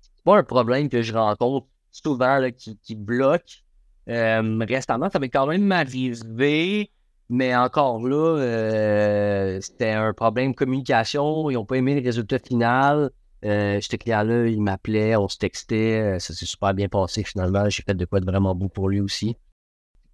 [0.00, 3.62] c'est pas un problème que je rencontre souvent là, qui, bloque.
[4.08, 6.90] Euh, récemment, ça m'est quand même arrivé,
[7.28, 11.50] mais encore là, euh, c'était un problème de communication.
[11.50, 13.10] Ils n'ont pas aimé le résultat final.
[13.44, 17.68] Euh, ce client-là, il m'appelait, on se textait, euh, ça s'est super bien passé finalement.
[17.68, 19.36] J'ai fait de quoi de vraiment beau pour lui aussi.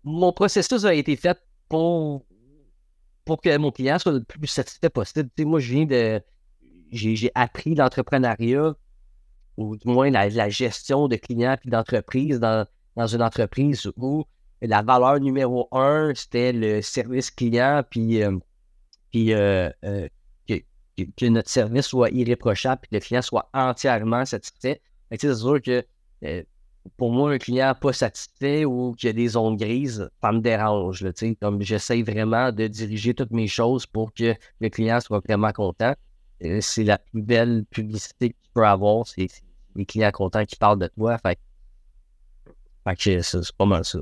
[0.03, 2.24] Mon processus a été fait pour,
[3.29, 5.29] pour que mon client soit le plus satisfait possible.
[5.41, 6.22] moi, je viens de.
[6.91, 8.74] J'ai appris l'entrepreneuriat,
[9.59, 12.66] ou du moins la, gestion de clients et d'entreprise dans,
[12.97, 14.24] dans une entreprise où
[14.62, 18.39] la valeur numéro un, c'était le service client, puis, euh,
[19.12, 19.35] puis
[21.14, 24.81] que, notre service soit irréprochable et que le client soit entièrement satisfait.
[25.11, 25.85] C'est sûr que
[26.24, 26.43] euh,
[26.97, 31.05] pour moi, un client pas satisfait ou qui a des zones grises, ça me dérange.
[31.41, 35.95] comme j'essaie vraiment de diriger toutes mes choses pour que le client soit vraiment content.
[36.45, 39.28] Euh, c'est la plus belle publicité que tu peux avoir, c'est
[39.74, 41.18] les clients contents qui parlent de toi.
[41.18, 41.39] Fait,
[42.84, 43.99] fait c'est pas mal ça.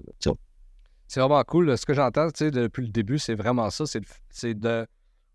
[1.08, 1.78] C'est vraiment cool.
[1.78, 3.84] Ce que j'entends depuis le début, c'est vraiment ça.
[4.30, 4.86] C'est de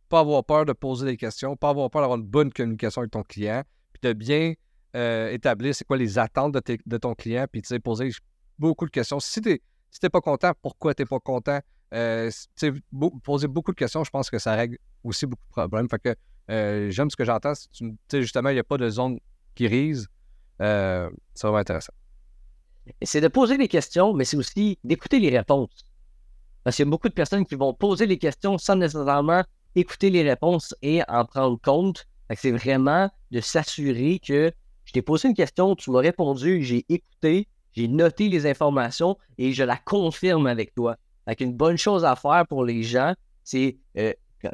[0.10, 3.12] pas avoir peur de poser des questions, pas avoir peur d'avoir une bonne communication avec
[3.12, 4.54] ton client, puis de bien
[4.96, 8.12] euh, établir c'est quoi les attentes de, ton client, puis poser
[8.60, 9.20] beaucoup de questions.
[9.20, 9.60] Si tu
[10.04, 11.60] n'es pas content, pourquoi tu n'es pas content?
[11.94, 12.30] Euh,
[13.24, 15.90] poser beaucoup de questions, je pense que ça règle aussi beaucoup de problèmes.
[15.90, 16.16] Fait que
[16.50, 17.54] euh, j'aime ce que j'entends.
[18.12, 19.20] Justement, il n'y a pas de zone
[19.56, 20.08] grise.
[20.60, 21.08] c'est
[21.42, 21.94] vraiment intéressant.
[23.02, 25.86] C'est de poser des questions, mais c'est aussi d'écouter les réponses.
[26.64, 29.44] Parce qu'il y a beaucoup de personnes qui vont poser les questions sans nécessairement
[29.76, 32.06] écouter les réponses et en prendre compte.
[32.36, 34.54] C'est vraiment de s'assurer que
[34.92, 39.54] je t'ai posé une question, tu m'as répondu, j'ai écouté, j'ai noté les informations et
[39.54, 40.98] je la confirme avec toi.
[41.40, 43.14] une bonne chose à faire pour les gens,
[43.46, 44.12] c'est euh,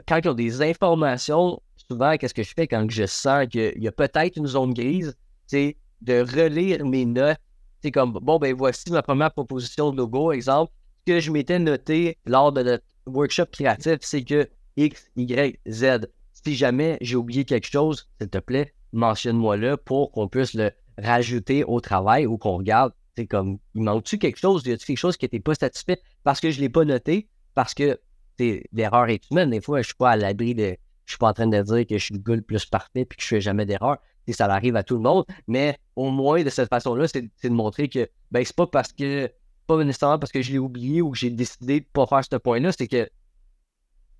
[0.07, 1.59] quand ils ont des informations,
[1.89, 5.17] souvent, qu'est-ce que je fais quand je sens qu'il y a peut-être une zone grise,
[5.47, 7.39] c'est de relire mes notes.
[7.81, 10.71] C'est comme, bon, ben voici ma première proposition de logo, exemple.
[10.99, 16.07] Ce que je m'étais noté lors de notre workshop créatif, c'est que X, Y, Z.
[16.31, 21.63] Si jamais j'ai oublié quelque chose, s'il te plaît, mentionne-moi-le pour qu'on puisse le rajouter
[21.63, 22.93] au travail ou qu'on regarde.
[23.15, 24.65] C'est comme, il manque-tu quelque chose?
[24.65, 25.99] Y a-tu quelque chose qui n'était pas satisfait?
[26.23, 27.27] Parce que je ne l'ai pas noté?
[27.55, 27.99] Parce que
[28.39, 29.49] l'erreur est humaine.
[29.49, 30.77] Des fois, je ne suis pas à l'abri de.
[31.05, 33.05] Je suis pas en train de dire que je suis le le plus parfait et
[33.05, 33.97] que je ne fais jamais d'erreur.
[34.29, 35.23] Ça arrive à tout le monde.
[35.47, 39.31] Mais au moins, de cette façon-là, c'est de montrer que ben, c'est pas parce que.
[39.67, 42.23] Pas nécessairement parce que je l'ai oublié ou que j'ai décidé de ne pas faire
[42.23, 43.09] ce point-là, c'est que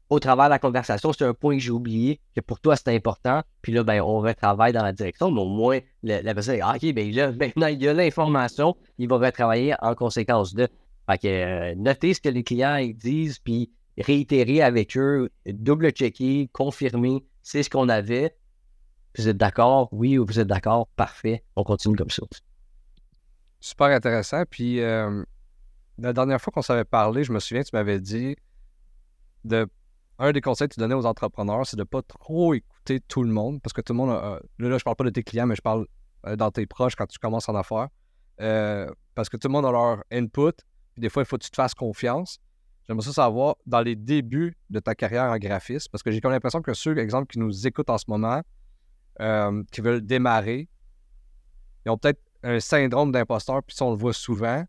[0.10, 2.95] au travers de la conversation, c'est un point que j'ai oublié, que pour toi c'est
[2.95, 6.62] important, puis là, ben, on retravaille dans la direction, mais au moins, la personne dit,
[6.64, 10.68] ah, OK, ben là, maintenant, il y a l'information, il va retravailler en conséquence de.
[11.10, 17.24] Fait que euh, notez ce que les clients disent, puis réitérer avec eux, double-checker, confirmer,
[17.41, 18.36] c'est ce qu'on avait.
[19.18, 19.89] Vous êtes d'accord?
[19.91, 20.88] Oui, ou vous êtes d'accord?
[20.95, 21.43] Parfait.
[21.55, 22.24] On continue comme ça.
[23.60, 24.43] Super intéressant.
[24.49, 25.24] Puis, euh,
[25.97, 28.36] la dernière fois qu'on s'avait parlé, je me souviens, tu m'avais dit
[29.43, 29.68] de
[30.20, 33.24] un des conseils que tu donnais aux entrepreneurs, c'est de ne pas trop écouter tout
[33.24, 35.45] le monde, parce que tout le monde, a, là, je parle pas de tes clients,
[35.45, 35.86] mais je parle
[36.26, 37.88] euh, dans tes proches quand tu commences en affaires,
[38.41, 40.53] euh, parce que tout le monde a leur input,
[40.93, 42.39] puis des fois, il faut que tu te fasses confiance.
[42.88, 46.32] J'aimerais ça savoir dans les débuts de ta carrière en graphisme, parce que j'ai comme
[46.32, 48.41] l'impression que ceux, exemple, qui nous écoutent en ce moment,
[49.20, 50.68] euh, qui veulent démarrer,
[51.86, 54.63] ils ont peut-être un syndrome d'imposteur, puis ça, on le voit souvent,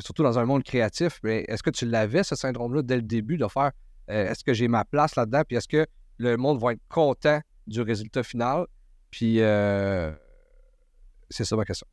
[0.00, 1.18] surtout dans un monde créatif.
[1.24, 3.72] Mais est-ce que tu l'avais, ce syndrome-là, dès le début, de faire
[4.10, 5.42] est-ce que j'ai ma place là-dedans?
[5.46, 5.86] Puis est-ce que
[6.18, 8.66] le monde va être content du résultat final?
[9.10, 9.36] Puis
[11.30, 11.86] c'est ça ma question.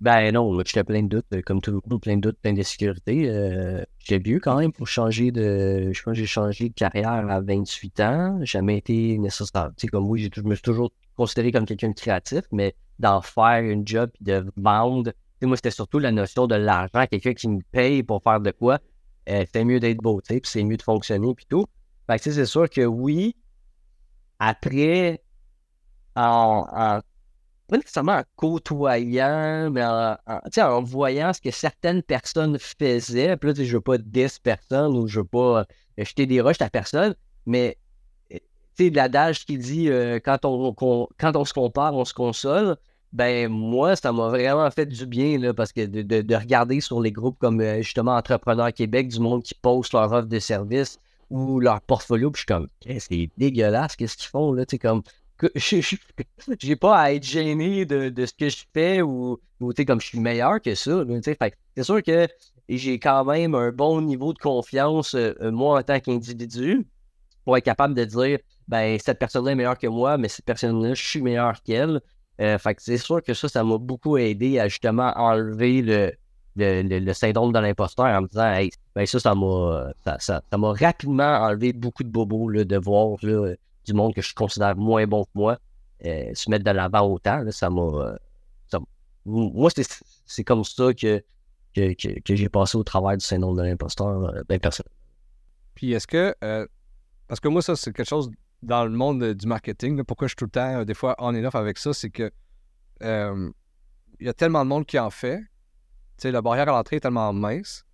[0.00, 3.30] Ben non, j'étais plein de doutes, comme tout le monde, plein de doutes, plein d'insécurité.
[3.30, 5.90] Euh, j'ai vu quand même pour changer de.
[5.90, 8.38] Je pense que j'ai changé de carrière à 28 ans.
[8.42, 9.70] Jamais été nécessaire.
[9.76, 13.22] Tu sais, comme oui, je me suis toujours considéré comme quelqu'un de créatif, mais d'en
[13.22, 15.12] faire une job et de vendre.
[15.12, 18.40] Tu sais, moi, c'était surtout la notion de l'argent, quelqu'un qui me paye pour faire
[18.40, 18.80] de quoi.
[19.28, 21.66] Euh, c'est mieux d'être beau, tu c'est mieux de fonctionner, puis tout.
[22.06, 23.34] Fait que c'est sûr que oui,
[24.38, 25.22] après,
[26.14, 27.00] en
[27.68, 33.36] pas nécessairement en côtoyant, mais en, voyant ce que certaines personnes faisaient.
[33.36, 35.64] Puis là, je veux pas 10 personnes ou je veux pas euh,
[35.98, 37.14] jeter des roches à personne,
[37.44, 37.76] mais
[38.32, 38.38] euh,
[38.76, 40.74] tu sais, l'adage qui dit euh, quand, on,
[41.18, 42.76] quand on se compare, on se console.
[43.12, 47.12] Ben, moi, ça m'a vraiment fait du bien, là, parce que de, regarder sur les
[47.12, 50.98] groupes comme justement Entrepreneurs Québec, du monde qui poste leur offre de service
[51.30, 55.02] ou leur portfolio, puis je suis comme, c'est dégueulasse, qu'est-ce qu'ils font, là, tu comme,
[56.58, 60.20] j'ai pas à être gêné de, ce que je fais ou, ou comme je suis
[60.20, 61.04] meilleur que ça.
[61.76, 62.28] C'est sûr que
[62.68, 66.86] j'ai quand même un bon niveau de confiance, euh, euh, moi, en tant qu'individu,
[67.44, 70.94] pour être capable de dire ben cette personne-là est meilleure que moi, mais cette personne-là,
[70.94, 72.00] je suis meilleur qu'elle.
[72.40, 76.12] Euh, fait c'est sûr que ça, ça m'a beaucoup aidé à justement enlever le,
[76.56, 81.72] le, syndrome de l'imposteur en me disant hey, ben ça, ça m'a ça, rapidement enlevé
[81.72, 85.58] beaucoup de bobos de voir du monde que je considère moins bon que moi
[86.04, 87.42] euh, se mettre de l'avant autant.
[87.50, 88.16] ça m'a.
[89.28, 89.70] Moi,
[90.26, 91.20] c'est comme ça que,
[91.74, 94.92] que, j'ai passé au travail du syndrome de l'imposteur, euh, ben personnel.
[95.74, 96.34] Puis est-ce que.
[97.26, 98.30] parce que moi, ça, c'est quelque chose
[98.62, 100.02] dans le monde du marketing.
[100.04, 102.30] pourquoi je suis tout le temps, des fois, on et off avec ça, c'est que.
[104.18, 105.38] Il y a tellement de monde qui en fait.
[105.38, 107.84] Tu sais, la barrière à l'entrée est tellement mince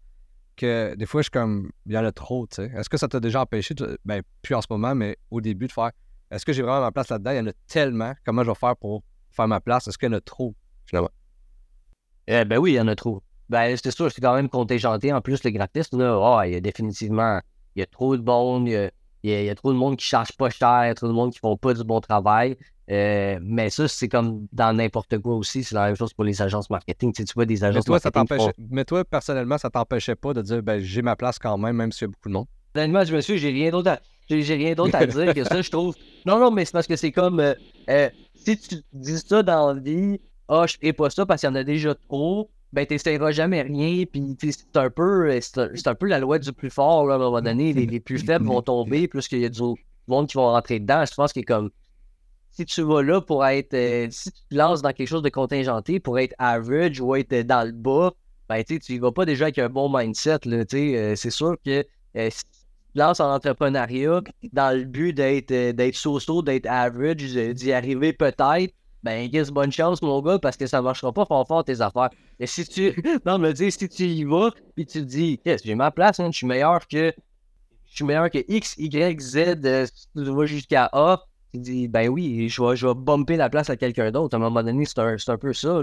[0.56, 2.70] que des fois, je suis comme, il y en a trop, sais.
[2.76, 5.72] Est-ce que ça t'a déjà empêché, ben, plus en ce moment, mais au début, de
[5.72, 5.90] faire,
[6.30, 7.32] est-ce que j'ai vraiment ma place là-dedans?
[7.32, 8.14] Il y en a tellement.
[8.24, 9.88] Comment je vais faire pour faire ma place?
[9.88, 10.54] Est-ce qu'il y en a trop,
[10.86, 11.10] finalement?
[12.26, 13.22] Eh ben oui, il y en a trop.
[13.48, 15.12] Ben, c'est sûr, c'est quand même contingenté.
[15.12, 17.40] En plus, le graphiste, là, oh, il y a définitivement,
[17.74, 18.90] il y a trop de monde, il y a,
[19.56, 21.56] trop de monde qui cherche pas cher, il y a trop de monde qui font
[21.56, 22.56] pas du bon travail.
[22.90, 25.62] Euh, mais ça, c'est comme dans n'importe quoi aussi.
[25.64, 27.12] C'est la même chose pour les agences marketing.
[27.12, 28.46] Tu, sais, tu vois des agences mais toi, marketing.
[28.46, 31.76] Ça Mais toi, personnellement, ça t'empêchait pas de dire ben, j'ai ma place quand même,
[31.76, 32.46] même s'il y a beaucoup de monde?
[32.72, 35.62] Personnellement, je me suis, j'ai rien d'autre à, j'ai, rien d'autre à dire que ça,
[35.62, 35.94] je trouve.
[36.26, 37.54] Non, non, mais c'est parce que c'est comme euh,
[37.90, 41.48] euh, si tu dis ça dans la vie, ah, je ferai pas ça parce qu'il
[41.50, 45.94] y en a déjà trop, ben t'essaieras jamais rien, puis c'est un peu c'est un,
[45.94, 47.72] peu la loi du plus fort, là, à un moment donné.
[47.72, 49.60] Les, les plus faibles vont tomber, plus qu'il y a du
[50.06, 51.04] monde qui vont rentrer dedans.
[51.04, 51.70] Je pense est comme
[52.52, 53.74] si tu vas là pour être.
[53.74, 57.34] Euh, si tu te lances dans quelque chose de contingenté pour être average ou être
[57.42, 58.12] dans le bas,
[58.48, 60.40] ben tu y vas pas déjà avec un bon mindset.
[60.44, 61.84] Là, euh, c'est sûr que
[62.16, 62.60] euh, si tu
[62.94, 64.20] te lances en entrepreneuriat
[64.52, 70.02] dans le but d'être d'être so d'être average, d'y arriver peut-être, ben guess bonne chance,
[70.02, 72.10] mon gars, parce que ça marchera pas fort fort tes affaires.
[72.42, 72.92] Et si tu.
[73.24, 76.18] non, me dis, si tu y vas, puis tu te dis, yes, j'ai ma place,
[76.18, 77.14] hein, je suis meilleur que.
[77.86, 81.22] Je suis meilleur que X, Y, Z, tu vas jusqu'à A
[81.52, 84.34] tu dis, ben oui, je vais, je vais bumper la place à quelqu'un d'autre.
[84.34, 85.82] À un moment donné, c'est un, un, peu ça.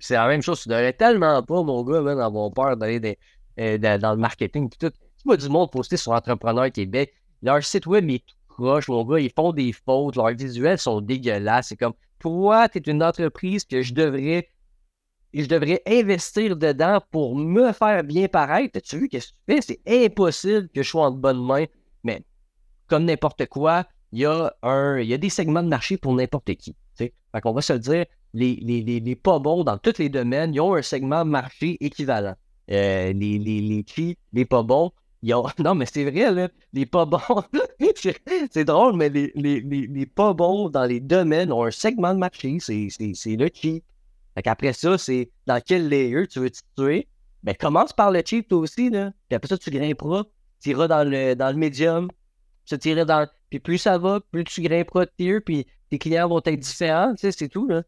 [0.00, 0.60] C'est la même chose.
[0.62, 3.16] Tu devrais tellement pas, mon gars, même, avoir peur d'aller
[3.60, 4.68] euh, dans, le marketing.
[4.68, 4.90] Tout.
[4.90, 7.14] Tu vois du monde posté sur Entrepreneur Québec.
[7.42, 9.20] Leur site web est tout mon gars.
[9.20, 10.16] Ils font des fautes.
[10.16, 11.68] Leurs visuels sont dégueulasses.
[11.68, 14.48] C'est comme, toi, tu es une entreprise que je devrais
[15.34, 18.80] je devrais investir dedans pour me faire bien paraître.
[18.80, 19.60] Tu vu qu'est-ce que tu fais?
[19.60, 21.64] C'est impossible que je sois en bonne main.
[22.04, 22.22] Mais
[22.86, 26.54] comme n'importe quoi, il y, a un, y a des segments de marché pour n'importe
[26.54, 26.74] qui.
[26.96, 30.60] Fait qu'on va se dire, les, les, les, pas bons dans tous les domaines, ils
[30.60, 32.34] ont un segment de marché équivalent.
[32.70, 34.16] Euh, les, les, les qui,
[34.48, 35.46] pas bons, ils ont...
[35.58, 37.18] Non, mais c'est vrai, là, les pas bons,
[38.50, 42.18] c'est drôle, mais les, les, les, pas bons dans les domaines ont un segment de
[42.18, 43.84] marché, c'est le cheap.
[44.42, 47.08] Qu'après ça, c'est dans quel layer tu veux te situer?
[47.42, 48.90] Ben, commence par le cheap, toi aussi.
[48.90, 50.24] Puis après ça, tu grimperas,
[50.60, 52.08] tu iras dans le, dans le medium,
[52.64, 56.28] tu tireras dans puis plus ça va, plus tu grimperas de tier, puis tes clients
[56.28, 57.82] vont être différents, tu sais, c'est tout, là.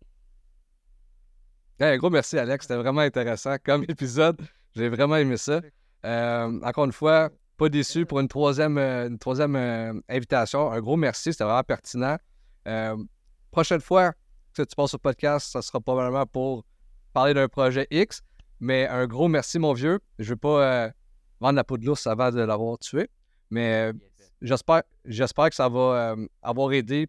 [1.81, 2.67] un gros merci, Alex.
[2.67, 4.41] C'était vraiment intéressant comme épisode.
[4.75, 5.61] J'ai vraiment aimé ça.
[6.07, 10.71] Euh, encore une fois, pas déçu pour une troisième, euh, une troisième euh, invitation.
[10.71, 12.17] Un gros merci, c'était vraiment pertinent.
[13.51, 14.13] prochaine fois
[14.53, 16.65] que tu passes au podcast, ça sera probablement pour
[17.13, 18.23] parler d'un projet X.
[18.61, 20.01] Mais un gros merci, mon vieux.
[20.19, 20.93] Je ne veux pas
[21.41, 23.09] vendre la peau de l'ours avant de l'avoir tué.
[23.51, 23.93] Mais
[24.43, 27.09] j'espère, j'espère que ça va euh, avoir aidé.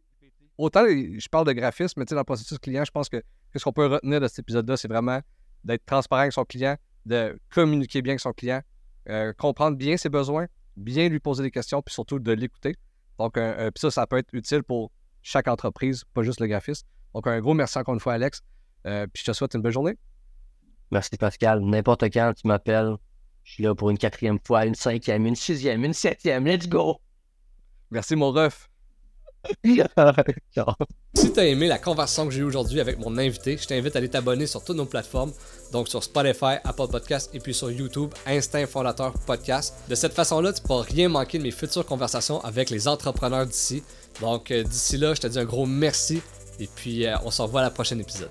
[0.58, 3.22] Autant je parle de graphisme, mais dans le processus client, je pense que,
[3.56, 5.20] ce qu'on peut retenir de cet épisode-là, c'est vraiment
[5.64, 6.76] d'être transparent avec son client,
[7.06, 8.62] de communiquer bien avec son client,
[9.10, 12.76] euh, comprendre bien ses besoins, bien lui poser des questions, puis surtout de l'écouter.
[13.20, 13.38] Donc,
[13.76, 16.88] ça, ça peut être utile pour chaque entreprise, pas juste le graphiste.
[17.14, 18.42] Donc, un gros merci encore une fois, Alex.
[18.84, 19.98] puis je te souhaite une belle journée.
[20.92, 21.62] Merci, Pascal.
[21.62, 22.96] N'importe quand tu m'appelles,
[23.44, 26.46] je suis là pour une quatrième fois, une cinquième, une sixième, une septième.
[26.46, 27.00] Let's go!
[27.90, 28.68] Merci, mon ref.
[31.16, 33.98] si t'as aimé la conversation que j'ai eue aujourd'hui avec mon invité, je t'invite à
[33.98, 35.34] aller t'abonner sur toutes nos plateformes,
[35.72, 39.74] donc sur Spotify, Apple Podcast et puis sur YouTube, Instinct Fondateur Podcast.
[39.90, 43.82] De cette façon-là, tu pourras rien manquer de mes futures conversations avec les entrepreneurs d'ici.
[44.20, 46.22] Donc euh, d'ici là, je te dis un gros merci
[46.62, 48.30] et puis euh, on se revoit à la prochaine épisode.